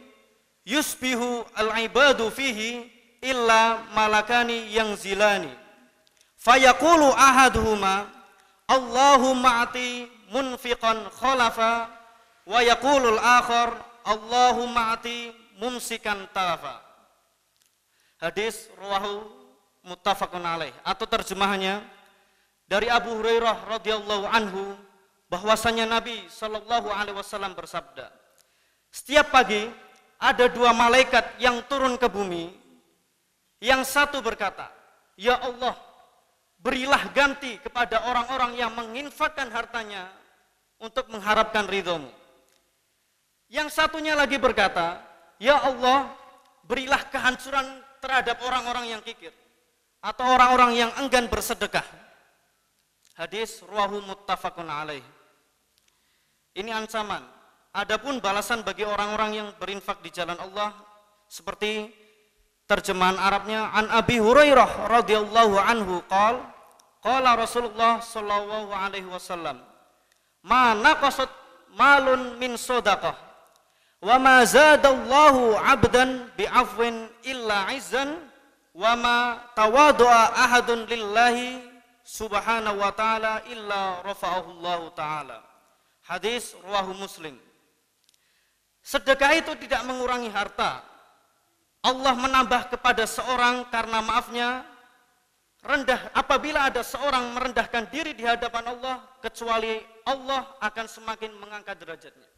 [0.65, 2.87] yusbihu al-ibadu fihi
[3.21, 5.53] illa malakani yang zilani
[6.41, 8.09] fayaqulu ahaduhuma
[8.71, 11.91] Allahumma ati munfiqan khalafa
[12.47, 13.75] wa yaqulul akhar
[14.07, 16.79] Allahumma ati mumsikan talafa.
[18.23, 19.27] Hadis ruwahu
[19.83, 21.83] muttafaqun alaih atau terjemahannya
[22.71, 24.79] dari Abu Hurairah radhiyallahu anhu
[25.27, 28.07] bahwasanya Nabi Shallallahu alaihi wasallam bersabda,
[28.95, 29.67] setiap pagi
[30.21, 32.53] ada dua malaikat yang turun ke bumi.
[33.61, 34.69] Yang satu berkata,
[35.17, 35.77] "Ya Allah,
[36.61, 40.13] berilah ganti kepada orang-orang yang menginfakkan hartanya
[40.81, 42.09] untuk mengharapkan ridhomu.
[43.51, 45.01] Yang satunya lagi berkata,
[45.41, 46.13] Ya Allah,
[46.69, 47.65] berilah kehancuran
[48.01, 49.33] terhadap orang-orang yang kikir.
[50.01, 51.85] Atau orang-orang yang enggan bersedekah.
[53.17, 55.05] Hadis ruahu muttafaqun alaih.
[56.57, 57.21] Ini ancaman.
[57.71, 60.75] Adapun balasan bagi orang-orang yang berinfak di jalan Allah
[61.31, 61.87] seperti
[62.67, 66.43] terjemahan Arabnya an Abi Hurairah radhiyallahu anhu qal
[66.99, 69.63] qala Rasulullah sallallahu alaihi wasallam
[70.43, 71.31] ma naqasat
[71.79, 73.31] malun min sadaqah
[74.01, 78.17] Wa ma zadallahu 'abdan bi'afwin illa 'izzan
[78.73, 81.61] wa ma tawadu'a ahadun lillahi
[82.01, 85.39] subhanahu wa ta'ala illa rafa'ahu Allah ta'ala.
[86.01, 87.37] Hadis ruahu Muslim.
[88.81, 90.81] Sedekah itu tidak mengurangi harta.
[91.81, 94.49] Allah menambah kepada seorang karena maafnya
[95.65, 102.29] rendah apabila ada seorang merendahkan diri di hadapan Allah kecuali Allah akan semakin mengangkat derajatnya.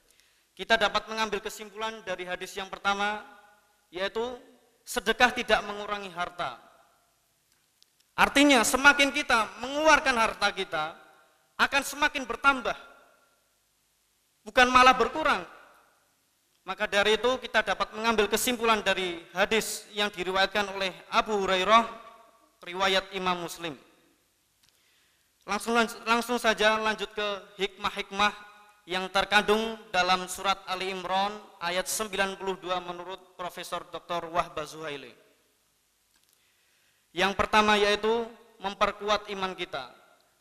[0.52, 3.24] Kita dapat mengambil kesimpulan dari hadis yang pertama,
[3.88, 4.36] yaitu
[4.84, 6.60] sedekah tidak mengurangi harta.
[8.12, 10.92] Artinya semakin kita mengeluarkan harta kita,
[11.56, 12.76] akan semakin bertambah.
[14.44, 15.46] Bukan malah berkurang.
[16.62, 21.90] Maka dari itu kita dapat mengambil kesimpulan dari hadis yang diriwayatkan oleh Abu Hurairah,
[22.62, 23.74] riwayat Imam Muslim.
[25.42, 25.74] Langsung
[26.06, 28.30] langsung saja lanjut ke hikmah-hikmah
[28.86, 32.38] yang terkandung dalam surat Ali Imran ayat 92
[32.86, 34.30] menurut Profesor Dr.
[34.30, 35.10] Wahbah Zuhaili.
[37.10, 38.26] Yang pertama yaitu
[38.62, 39.90] memperkuat iman kita.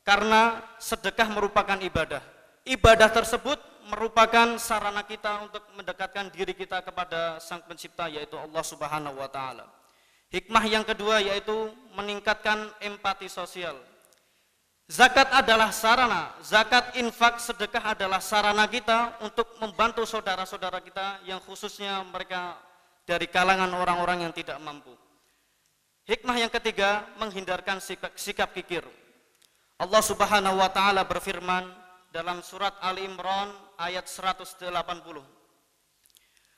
[0.01, 2.21] Karena sedekah merupakan ibadah.
[2.65, 3.57] Ibadah tersebut
[3.91, 9.67] merupakan sarana kita untuk mendekatkan diri kita kepada Sang Pencipta yaitu Allah Subhanahu wa taala.
[10.31, 13.75] Hikmah yang kedua yaitu meningkatkan empati sosial
[14.91, 22.03] Zakat adalah sarana, zakat infak sedekah adalah sarana kita untuk membantu saudara-saudara kita yang khususnya
[22.03, 22.59] mereka
[23.07, 24.91] dari kalangan orang-orang yang tidak mampu.
[26.11, 28.83] Hikmah yang ketiga, menghindarkan sikap, sikap kikir.
[29.79, 31.71] Allah Subhanahu wa taala berfirman
[32.11, 33.47] dalam surat Ali Imran
[33.81, 34.61] ayat 180.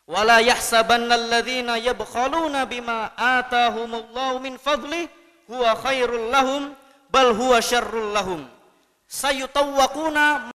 [0.04, 5.08] Wala yahsabanna alladhina yabkhaluna bima atahumullahu min fadlih
[5.48, 6.76] huwa khairul lahum
[7.08, 8.44] bal huwa syarrul lahum.
[9.08, 10.52] Sayutawwaquna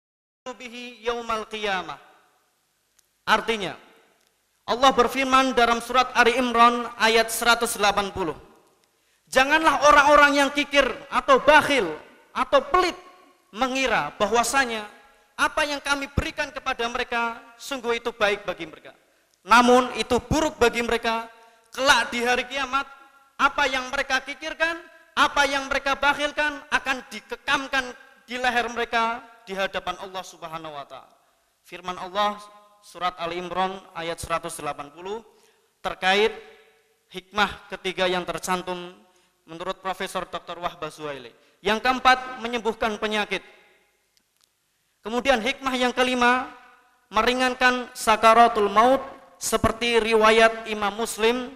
[0.57, 2.01] bihi yaumal qiyamah.
[3.25, 3.77] Artinya
[4.65, 7.77] Allah berfirman dalam surat Ali Imran ayat 180
[9.29, 11.85] janganlah orang-orang yang kikir atau bakhil
[12.33, 12.97] atau pelit
[13.53, 14.85] mengira bahwasanya
[15.35, 18.95] apa yang kami berikan kepada mereka sungguh itu baik bagi mereka.
[19.45, 21.27] Namun itu buruk bagi mereka
[21.75, 22.87] kelak di hari kiamat
[23.35, 24.79] apa yang mereka kikirkan,
[25.15, 27.85] apa yang mereka bakhilkan akan dikekamkan
[28.25, 31.13] di leher mereka di hadapan Allah Subhanahu wa taala.
[31.67, 32.39] Firman Allah
[32.81, 34.61] surat Ali Imran ayat 180
[35.83, 36.33] terkait
[37.13, 38.93] hikmah ketiga yang tercantum
[39.45, 40.57] menurut Profesor Dr.
[40.57, 41.29] Wahbah Zuhaili.
[41.61, 43.41] Yang keempat, menyembuhkan penyakit.
[45.05, 46.49] Kemudian hikmah yang kelima,
[47.13, 49.05] meringankan sakaratul maut
[49.37, 51.53] seperti riwayat Imam Muslim,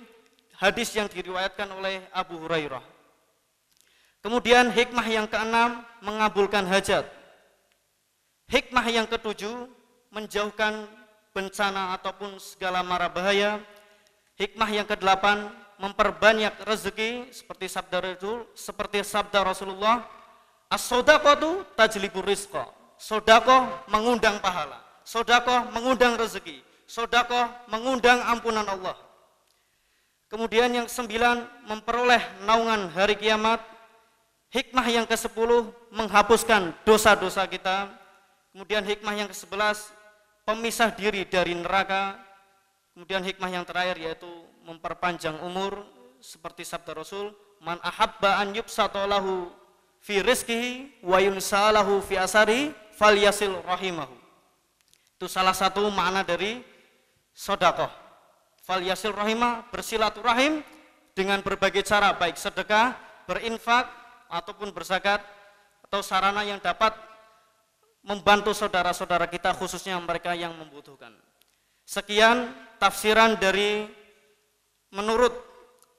[0.62, 2.86] hadis yang diriwayatkan oleh Abu Hurairah.
[4.22, 7.10] Kemudian hikmah yang keenam, mengabulkan hajat.
[8.54, 9.66] Hikmah yang ketujuh,
[10.14, 10.86] menjauhkan
[11.34, 13.58] bencana ataupun segala mara bahaya.
[14.38, 15.50] Hikmah yang kedelapan,
[15.82, 20.06] memperbanyak rezeki seperti sabda Rasul, seperti sabda Rasulullah,
[20.70, 22.78] as-sodaqatu tajlibur rizqa.
[23.00, 24.84] Sodakoh mengundang pahala.
[25.08, 26.60] Sodakoh mengundang rezeki.
[26.84, 29.00] Sodakoh mengundang ampunan Allah.
[30.28, 33.64] Kemudian yang sembilan, memperoleh naungan hari kiamat.
[34.52, 37.88] Hikmah yang ke sepuluh, menghapuskan dosa-dosa kita.
[38.52, 39.89] Kemudian hikmah yang ke sebelas,
[40.43, 42.20] pemisah diri dari neraka.
[42.93, 44.30] Kemudian hikmah yang terakhir yaitu
[44.68, 45.88] memperpanjang umur
[46.20, 47.32] seperti sabda Rasul,
[47.64, 49.47] man ahabba an yubsatalahu
[50.04, 54.12] fi rizqihi wa yunsalahu fi asari falyasil rahimahu.
[55.16, 56.60] Itu salah satu makna dari
[57.32, 57.88] sodakoh.
[58.68, 60.62] Falyasil rahimah bersilaturahim
[61.16, 62.93] dengan berbagai cara baik sedekah,
[63.24, 63.88] berinfak
[64.30, 65.24] ataupun berzakat
[65.88, 66.93] atau sarana yang dapat
[68.06, 71.16] membantu saudara-saudara kita khususnya mereka yang membutuhkan.
[71.82, 73.89] Sekian tafsiran dari
[74.93, 75.34] menurut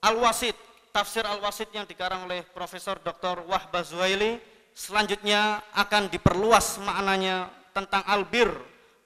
[0.01, 0.55] Al-Wasid,
[0.95, 3.43] tafsir Al-Wasid yang dikarang oleh Profesor Dr.
[3.51, 4.39] Wahbah Zuhaili,
[4.75, 8.51] selanjutnya akan diperluas maknanya tentang albir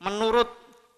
[0.01, 0.49] menurut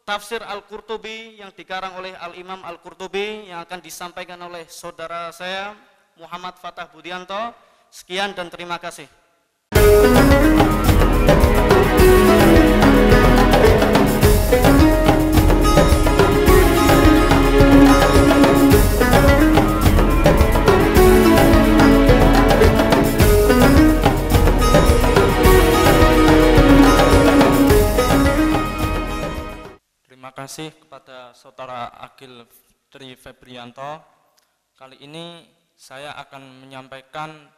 [0.07, 5.75] tafsir Al-Qurtubi yang dikarang oleh Al-Imam Al-Qurtubi yang akan disampaikan oleh saudara saya
[6.17, 7.53] Muhammad Fatah Budianto.
[7.91, 9.09] Sekian dan terima kasih.
[31.97, 32.45] Agil
[32.93, 34.01] Tri Febrianto.
[34.77, 37.49] Kali ini saya akan menyampaikan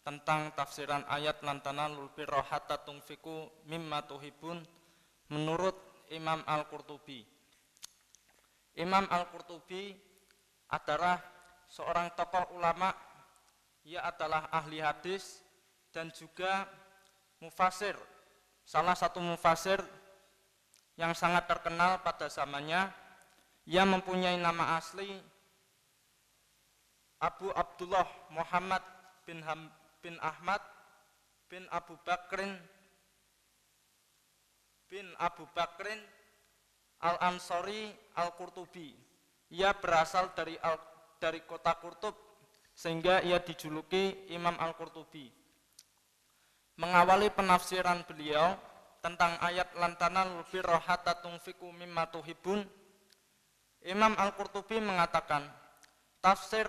[0.00, 4.58] tentang tafsiran ayat lantana lulbi rohata tungfiku mimma tuhibun
[5.30, 5.76] menurut
[6.10, 7.22] Imam Al-Qurtubi.
[8.78, 9.94] Imam Al-Qurtubi
[10.70, 11.18] adalah
[11.70, 12.90] seorang tokoh ulama,
[13.86, 15.42] ia adalah ahli hadis
[15.94, 16.66] dan juga
[17.38, 17.94] mufasir.
[18.66, 19.82] Salah satu mufasir
[20.98, 22.90] yang sangat terkenal pada zamannya
[23.68, 25.08] ia mempunyai nama asli
[27.20, 28.80] Abu Abdullah Muhammad
[29.28, 29.68] bin, Ham,
[30.00, 30.62] bin Ahmad
[31.52, 32.56] bin Abu Bakrin
[34.88, 36.00] bin Abu Bakrin
[37.00, 38.92] Al-Ansori Al-Qurtubi.
[39.50, 40.76] Ia berasal dari Al,
[41.20, 42.16] dari kota Kurtub
[42.72, 45.28] sehingga ia dijuluki Imam Al-Qurtubi.
[46.80, 48.56] Mengawali penafsiran beliau,
[49.00, 52.64] tentang ayat lantanal birrohata tungfiku mimma tuhibun
[53.88, 55.44] Imam Al-Qurtubi mengatakan
[56.20, 56.68] tafsir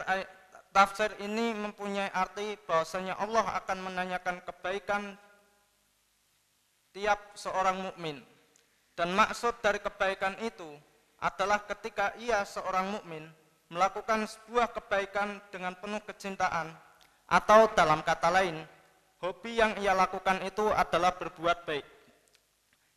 [0.72, 5.20] tafsir ini mempunyai arti bahwasanya Allah akan menanyakan kebaikan
[6.96, 8.24] tiap seorang mukmin.
[8.96, 10.68] Dan maksud dari kebaikan itu
[11.20, 13.24] adalah ketika ia seorang mukmin
[13.72, 16.76] melakukan sebuah kebaikan dengan penuh kecintaan
[17.32, 18.60] atau dalam kata lain
[19.24, 21.86] hobi yang ia lakukan itu adalah berbuat baik.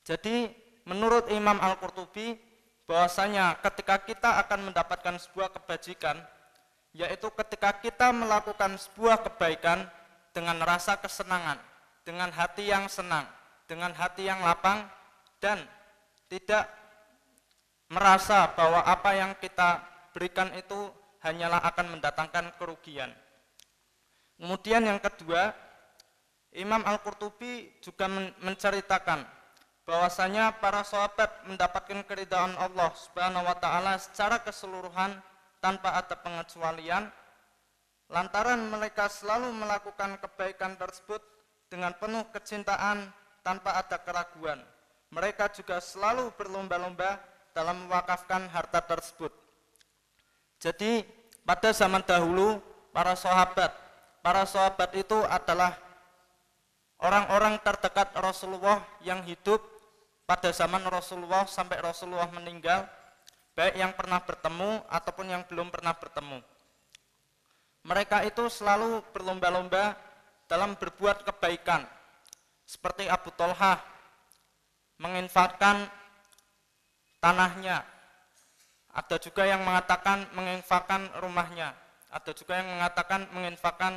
[0.03, 0.51] Jadi
[0.89, 2.35] menurut Imam Al-Qurtubi
[2.85, 6.21] bahwasanya ketika kita akan mendapatkan sebuah kebajikan
[6.95, 9.83] yaitu ketika kita melakukan sebuah kebaikan
[10.31, 11.59] dengan rasa kesenangan,
[12.07, 13.27] dengan hati yang senang,
[13.67, 14.87] dengan hati yang lapang
[15.43, 15.59] dan
[16.31, 16.71] tidak
[17.91, 19.83] merasa bahwa apa yang kita
[20.15, 20.91] berikan itu
[21.27, 23.11] hanyalah akan mendatangkan kerugian.
[24.39, 25.51] Kemudian yang kedua,
[26.55, 28.07] Imam Al-Qurtubi juga
[28.39, 29.27] menceritakan
[29.85, 35.21] bahwasanya para sahabat mendapatkan keridhaan Allah Subhanahu wa taala secara keseluruhan
[35.61, 37.09] tanpa ada pengecualian
[38.09, 41.21] lantaran mereka selalu melakukan kebaikan tersebut
[41.69, 43.13] dengan penuh kecintaan
[43.45, 44.61] tanpa ada keraguan.
[45.13, 47.21] Mereka juga selalu berlomba-lomba
[47.55, 49.31] dalam mewakafkan harta tersebut.
[50.59, 51.05] Jadi
[51.45, 52.59] pada zaman dahulu
[52.91, 53.71] para sahabat,
[54.25, 55.77] para sahabat itu adalah
[56.99, 59.74] orang-orang terdekat Rasulullah yang hidup
[60.25, 62.89] pada zaman Rasulullah sampai Rasulullah meninggal,
[63.53, 66.41] baik yang pernah bertemu ataupun yang belum pernah bertemu.
[67.85, 69.93] Mereka itu selalu berlomba-lomba
[70.49, 71.85] dalam berbuat kebaikan,
[72.65, 73.77] seperti Abu Tolhah
[74.97, 75.85] menginfakkan
[77.21, 77.85] tanahnya,
[78.95, 81.77] ada juga yang mengatakan menginfakkan rumahnya,
[82.09, 83.93] ada juga yang mengatakan menginfakkan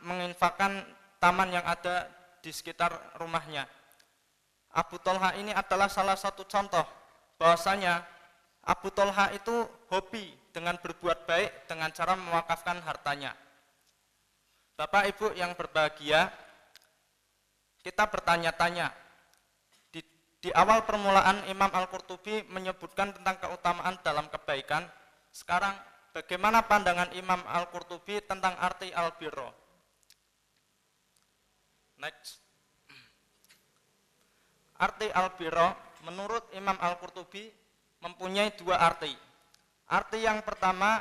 [0.00, 0.80] menginfakkan
[1.20, 2.08] taman yang ada
[2.40, 3.68] di sekitar rumahnya.
[4.72, 6.84] Abu Tolha ini adalah salah satu contoh
[7.36, 8.00] bahwasanya
[8.64, 13.36] Abu Tolha itu hobi dengan berbuat baik dengan cara mewakafkan hartanya.
[14.76, 16.32] Bapak Ibu yang berbahagia,
[17.84, 18.94] kita bertanya-tanya.
[19.90, 20.00] Di,
[20.40, 24.86] di awal permulaan Imam Al-Qurtubi menyebutkan tentang keutamaan dalam kebaikan.
[25.34, 25.74] Sekarang
[26.14, 29.50] bagaimana pandangan Imam Al-Qurtubi tentang arti al-birro?
[32.00, 32.41] Next.
[34.82, 37.46] Arti al-birro menurut Imam Al-Qurtubi
[38.02, 39.14] mempunyai dua arti.
[39.86, 40.98] Arti yang pertama,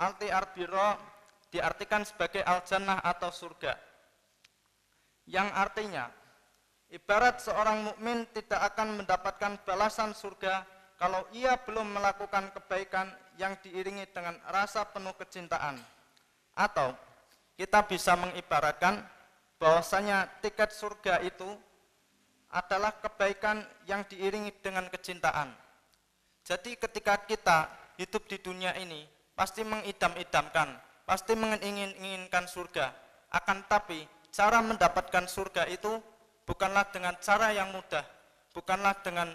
[0.00, 0.96] arti al-birro
[1.52, 3.76] diartikan sebagai al-jannah atau surga.
[5.28, 6.08] Yang artinya,
[6.88, 10.64] ibarat seorang mukmin tidak akan mendapatkan balasan surga
[10.96, 15.76] kalau ia belum melakukan kebaikan yang diiringi dengan rasa penuh kecintaan.
[16.56, 16.96] Atau
[17.60, 19.04] kita bisa mengibaratkan
[19.60, 21.60] bahwasanya tiket surga itu
[22.50, 25.54] adalah kebaikan yang diiringi dengan kecintaan.
[26.42, 29.06] Jadi ketika kita hidup di dunia ini
[29.38, 30.74] pasti mengidam-idamkan,
[31.06, 32.90] pasti menginginkan surga.
[33.30, 34.02] Akan tapi
[34.34, 36.02] cara mendapatkan surga itu
[36.42, 38.02] bukanlah dengan cara yang mudah,
[38.50, 39.30] bukanlah dengan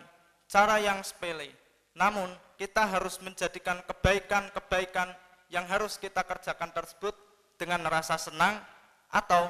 [0.51, 1.55] cara yang sepele.
[1.95, 2.28] Namun
[2.59, 5.16] kita harus menjadikan kebaikan-kebaikan
[5.47, 7.16] yang harus kita kerjakan tersebut
[7.55, 8.59] dengan rasa senang
[9.07, 9.47] atau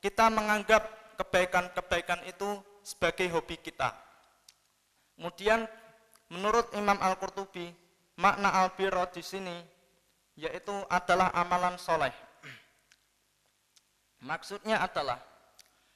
[0.00, 0.84] kita menganggap
[1.20, 3.90] kebaikan-kebaikan itu sebagai hobi kita.
[5.16, 5.64] Kemudian
[6.28, 7.72] menurut Imam Al-Qurtubi,
[8.20, 9.56] makna al-birra di sini
[10.36, 12.12] yaitu adalah amalan soleh.
[14.28, 15.18] Maksudnya adalah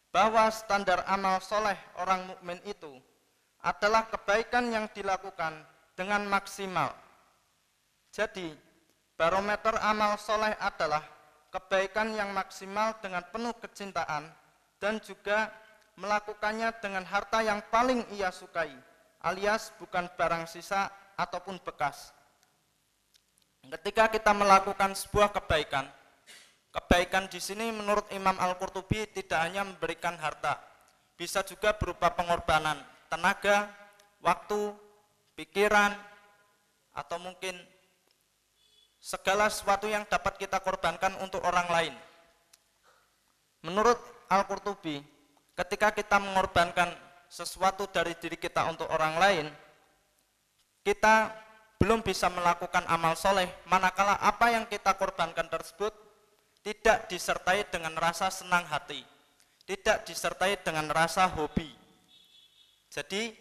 [0.08, 2.96] bahwa standar amal soleh orang mukmin itu
[3.60, 5.66] adalah kebaikan yang dilakukan
[5.98, 6.94] dengan maksimal.
[8.14, 8.54] Jadi,
[9.18, 11.02] barometer amal soleh adalah
[11.50, 14.30] kebaikan yang maksimal dengan penuh kecintaan
[14.78, 15.50] dan juga
[15.98, 18.70] melakukannya dengan harta yang paling ia sukai
[19.26, 20.86] alias bukan barang sisa
[21.18, 22.14] ataupun bekas
[23.66, 25.90] ketika kita melakukan sebuah kebaikan
[26.70, 30.62] kebaikan di sini menurut Imam Al-Qurtubi tidak hanya memberikan harta
[31.18, 32.78] bisa juga berupa pengorbanan
[33.10, 33.66] tenaga
[34.22, 34.70] waktu
[35.34, 35.94] pikiran
[36.94, 37.58] atau mungkin
[38.98, 41.94] segala sesuatu yang dapat kita korbankan untuk orang lain.
[43.62, 43.98] Menurut
[44.30, 45.02] Al-Qurtubi,
[45.58, 46.94] ketika kita mengorbankan
[47.26, 49.46] sesuatu dari diri kita untuk orang lain,
[50.86, 51.34] kita
[51.82, 55.90] belum bisa melakukan amal soleh, manakala apa yang kita korbankan tersebut
[56.62, 59.02] tidak disertai dengan rasa senang hati,
[59.66, 61.70] tidak disertai dengan rasa hobi.
[62.88, 63.34] Jadi,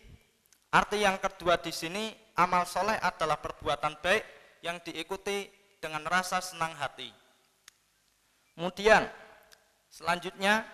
[0.74, 4.24] arti yang kedua di sini, amal soleh adalah perbuatan baik
[4.65, 7.09] yang diikuti dengan rasa senang hati.
[8.57, 9.05] Kemudian
[9.89, 10.65] selanjutnya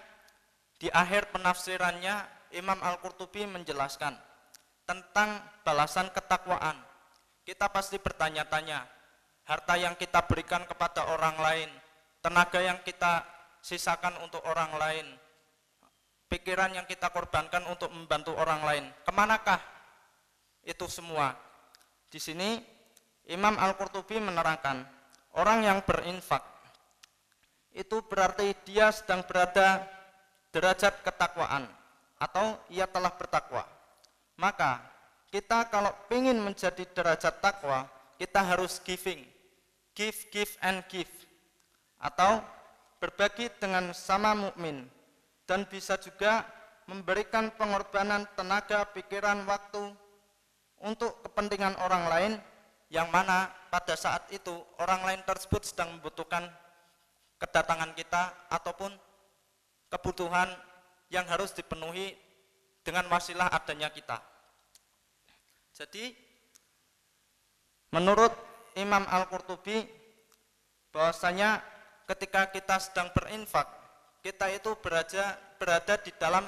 [0.83, 2.27] di akhir penafsirannya
[2.59, 4.19] Imam Al-Qurtubi menjelaskan
[4.83, 6.75] tentang balasan ketakwaan.
[7.47, 8.83] Kita pasti bertanya-tanya,
[9.47, 11.71] harta yang kita berikan kepada orang lain,
[12.19, 13.23] tenaga yang kita
[13.63, 15.07] sisakan untuk orang lain,
[16.27, 19.63] pikiran yang kita korbankan untuk membantu orang lain, ke manakah
[20.67, 21.31] itu semua?
[22.11, 22.59] Di sini
[23.31, 24.83] Imam Al-Qurtubi menerangkan,
[25.39, 26.43] orang yang berinfak
[27.71, 30.02] itu berarti dia sedang berada
[30.53, 31.65] derajat ketakwaan
[32.21, 33.65] atau ia telah bertakwa.
[34.37, 34.79] Maka
[35.33, 37.89] kita kalau ingin menjadi derajat takwa,
[38.21, 39.25] kita harus giving.
[39.97, 41.09] Give, give and give.
[41.97, 42.45] Atau
[43.01, 44.85] berbagi dengan sama mukmin
[45.49, 46.45] dan bisa juga
[46.87, 49.91] memberikan pengorbanan tenaga, pikiran, waktu
[50.83, 52.33] untuk kepentingan orang lain
[52.91, 56.45] yang mana pada saat itu orang lain tersebut sedang membutuhkan
[57.39, 58.93] kedatangan kita ataupun
[59.93, 60.49] kebutuhan
[61.13, 62.17] yang harus dipenuhi
[62.81, 64.17] dengan wasilah adanya kita.
[65.77, 66.09] Jadi
[67.93, 68.33] menurut
[68.73, 69.85] Imam Al-Qurtubi
[70.89, 71.61] bahwasanya
[72.09, 73.69] ketika kita sedang berinfak,
[74.25, 76.45] kita itu berada berada di dalam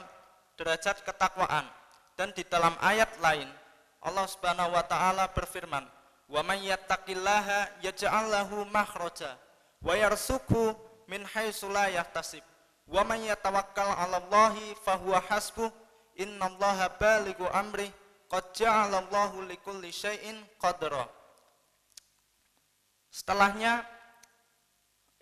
[0.57, 1.69] derajat ketakwaan
[2.17, 3.47] dan di dalam ayat lain
[4.01, 5.83] Allah Subhanahu wa taala berfirman
[6.31, 9.35] wa may yattaqillaha yaj'al lahu makhraja
[9.83, 10.73] wa yarsuqhu
[11.11, 12.41] min haitsu la yahtasib
[12.89, 15.69] wa man yatawakkal 'ala Allahi fahuwa hasbuh
[16.17, 17.89] innallaha balighu amri
[18.29, 21.05] qad ja'alallahu likulli syai'in qadra.
[23.09, 23.85] Setelahnya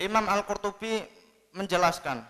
[0.02, 1.06] Imam Al-Qurtubi
[1.54, 2.26] menjelaskan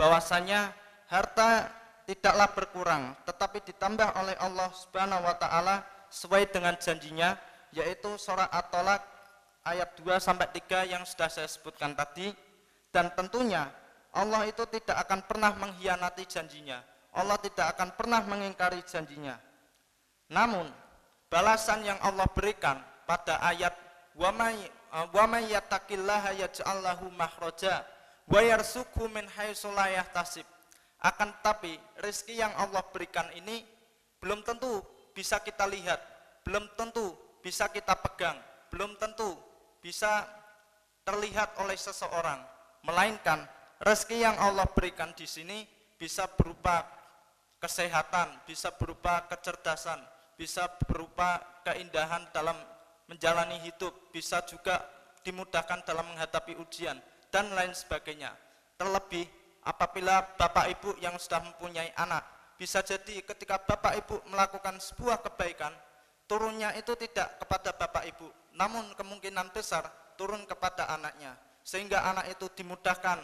[0.00, 0.72] bahwasanya
[1.12, 1.68] harta
[2.08, 7.36] tidaklah berkurang tetapi ditambah oleh Allah Subhanahu wa taala sesuai dengan janjinya
[7.72, 9.00] yaitu surah At-Talaq
[9.64, 12.30] ayat 2 sampai 3 yang sudah saya sebutkan tadi.
[12.92, 13.72] Dan tentunya
[14.12, 16.80] Allah itu tidak akan pernah mengkhianati janjinya.
[17.12, 19.36] Allah tidak akan pernah mengingkari janjinya.
[20.32, 20.68] Namun
[21.28, 23.72] balasan yang Allah berikan pada ayat
[24.16, 24.68] wa may
[25.28, 27.84] may yattaqillaha yaj'al lahu makhraja
[28.28, 28.40] wa
[29.08, 29.26] min
[31.02, 33.64] akan tetapi rezeki yang Allah berikan ini
[34.20, 34.84] belum tentu
[35.16, 35.98] bisa kita lihat
[36.44, 38.38] belum tentu bisa kita pegang
[38.72, 39.36] belum tentu
[39.82, 40.24] bisa
[41.02, 42.40] terlihat oleh seseorang.
[42.86, 43.44] Melainkan
[43.82, 45.66] rezeki yang Allah berikan di sini
[45.98, 46.86] bisa berupa
[47.58, 49.98] kesehatan bisa berupa kecerdasan
[50.38, 52.56] bisa berupa keindahan dalam
[53.06, 54.82] menjalani hidup bisa juga
[55.22, 56.98] dimudahkan dalam menghadapi ujian
[57.30, 58.34] dan lain sebagainya.
[58.74, 59.28] Terlebih
[59.62, 62.26] apabila bapak ibu yang sudah mempunyai anak
[62.58, 65.70] bisa jadi ketika bapak ibu melakukan sebuah kebaikan
[66.26, 68.26] turunnya itu tidak kepada bapak ibu
[68.58, 69.86] namun kemungkinan besar
[70.18, 73.22] turun kepada anaknya sehingga anak itu dimudahkan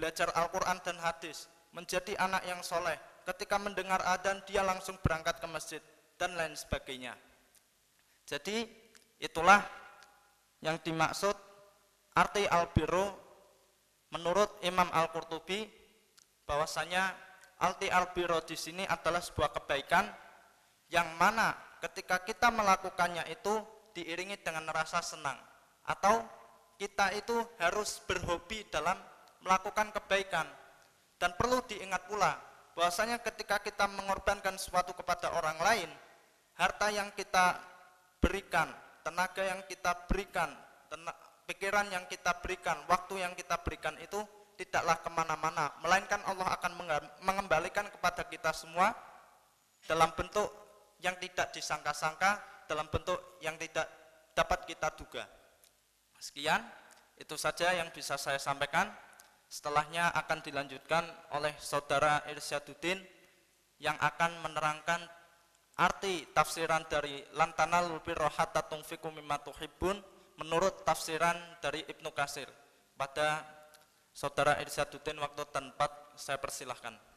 [0.00, 1.44] belajar Al-Quran dan hadis
[1.76, 2.96] menjadi anak yang soleh.
[3.28, 5.82] Ketika mendengar adzan dia langsung berangkat ke masjid
[6.16, 7.12] dan lain sebagainya.
[8.24, 8.64] Jadi
[9.20, 9.60] itulah
[10.64, 11.36] yang dimaksud
[12.16, 13.12] arti al-birru.
[14.10, 15.70] Menurut Imam Al-Qurtubi
[16.42, 17.14] bahwasanya
[17.62, 20.08] arti al-birru di sini adalah sebuah kebaikan
[20.90, 23.62] yang mana ketika kita melakukannya itu
[23.94, 25.38] diiringi dengan rasa senang
[25.86, 26.26] atau
[26.74, 28.98] kita itu harus berhobi dalam
[29.40, 30.46] melakukan kebaikan
[31.20, 32.36] dan perlu diingat pula
[32.76, 35.90] bahwasanya ketika kita mengorbankan sesuatu kepada orang lain
[36.56, 37.60] harta yang kita
[38.20, 38.68] berikan
[39.00, 40.52] tenaga yang kita berikan
[41.48, 44.20] pikiran yang kita berikan waktu yang kita berikan itu
[44.60, 46.72] tidaklah ke mana-mana melainkan Allah akan
[47.24, 48.92] mengembalikan kepada kita semua
[49.88, 50.48] dalam bentuk
[51.00, 53.88] yang tidak disangka-sangka dalam bentuk yang tidak
[54.36, 55.26] dapat kita duga.
[56.20, 56.62] Sekian,
[57.18, 58.86] itu saja yang bisa saya sampaikan.
[59.50, 61.02] Setelahnya akan dilanjutkan
[61.34, 63.02] oleh saudara Irsyaduddin
[63.82, 65.02] yang akan menerangkan
[65.74, 69.98] arti tafsiran dari lantanal birra hatta tunfiqu mimma tuhibbun
[70.38, 72.46] menurut tafsiran dari Ibnu Kasir.
[72.94, 73.42] Pada
[74.14, 77.09] saudara Irsyaduddin waktu tempat saya persilahkan.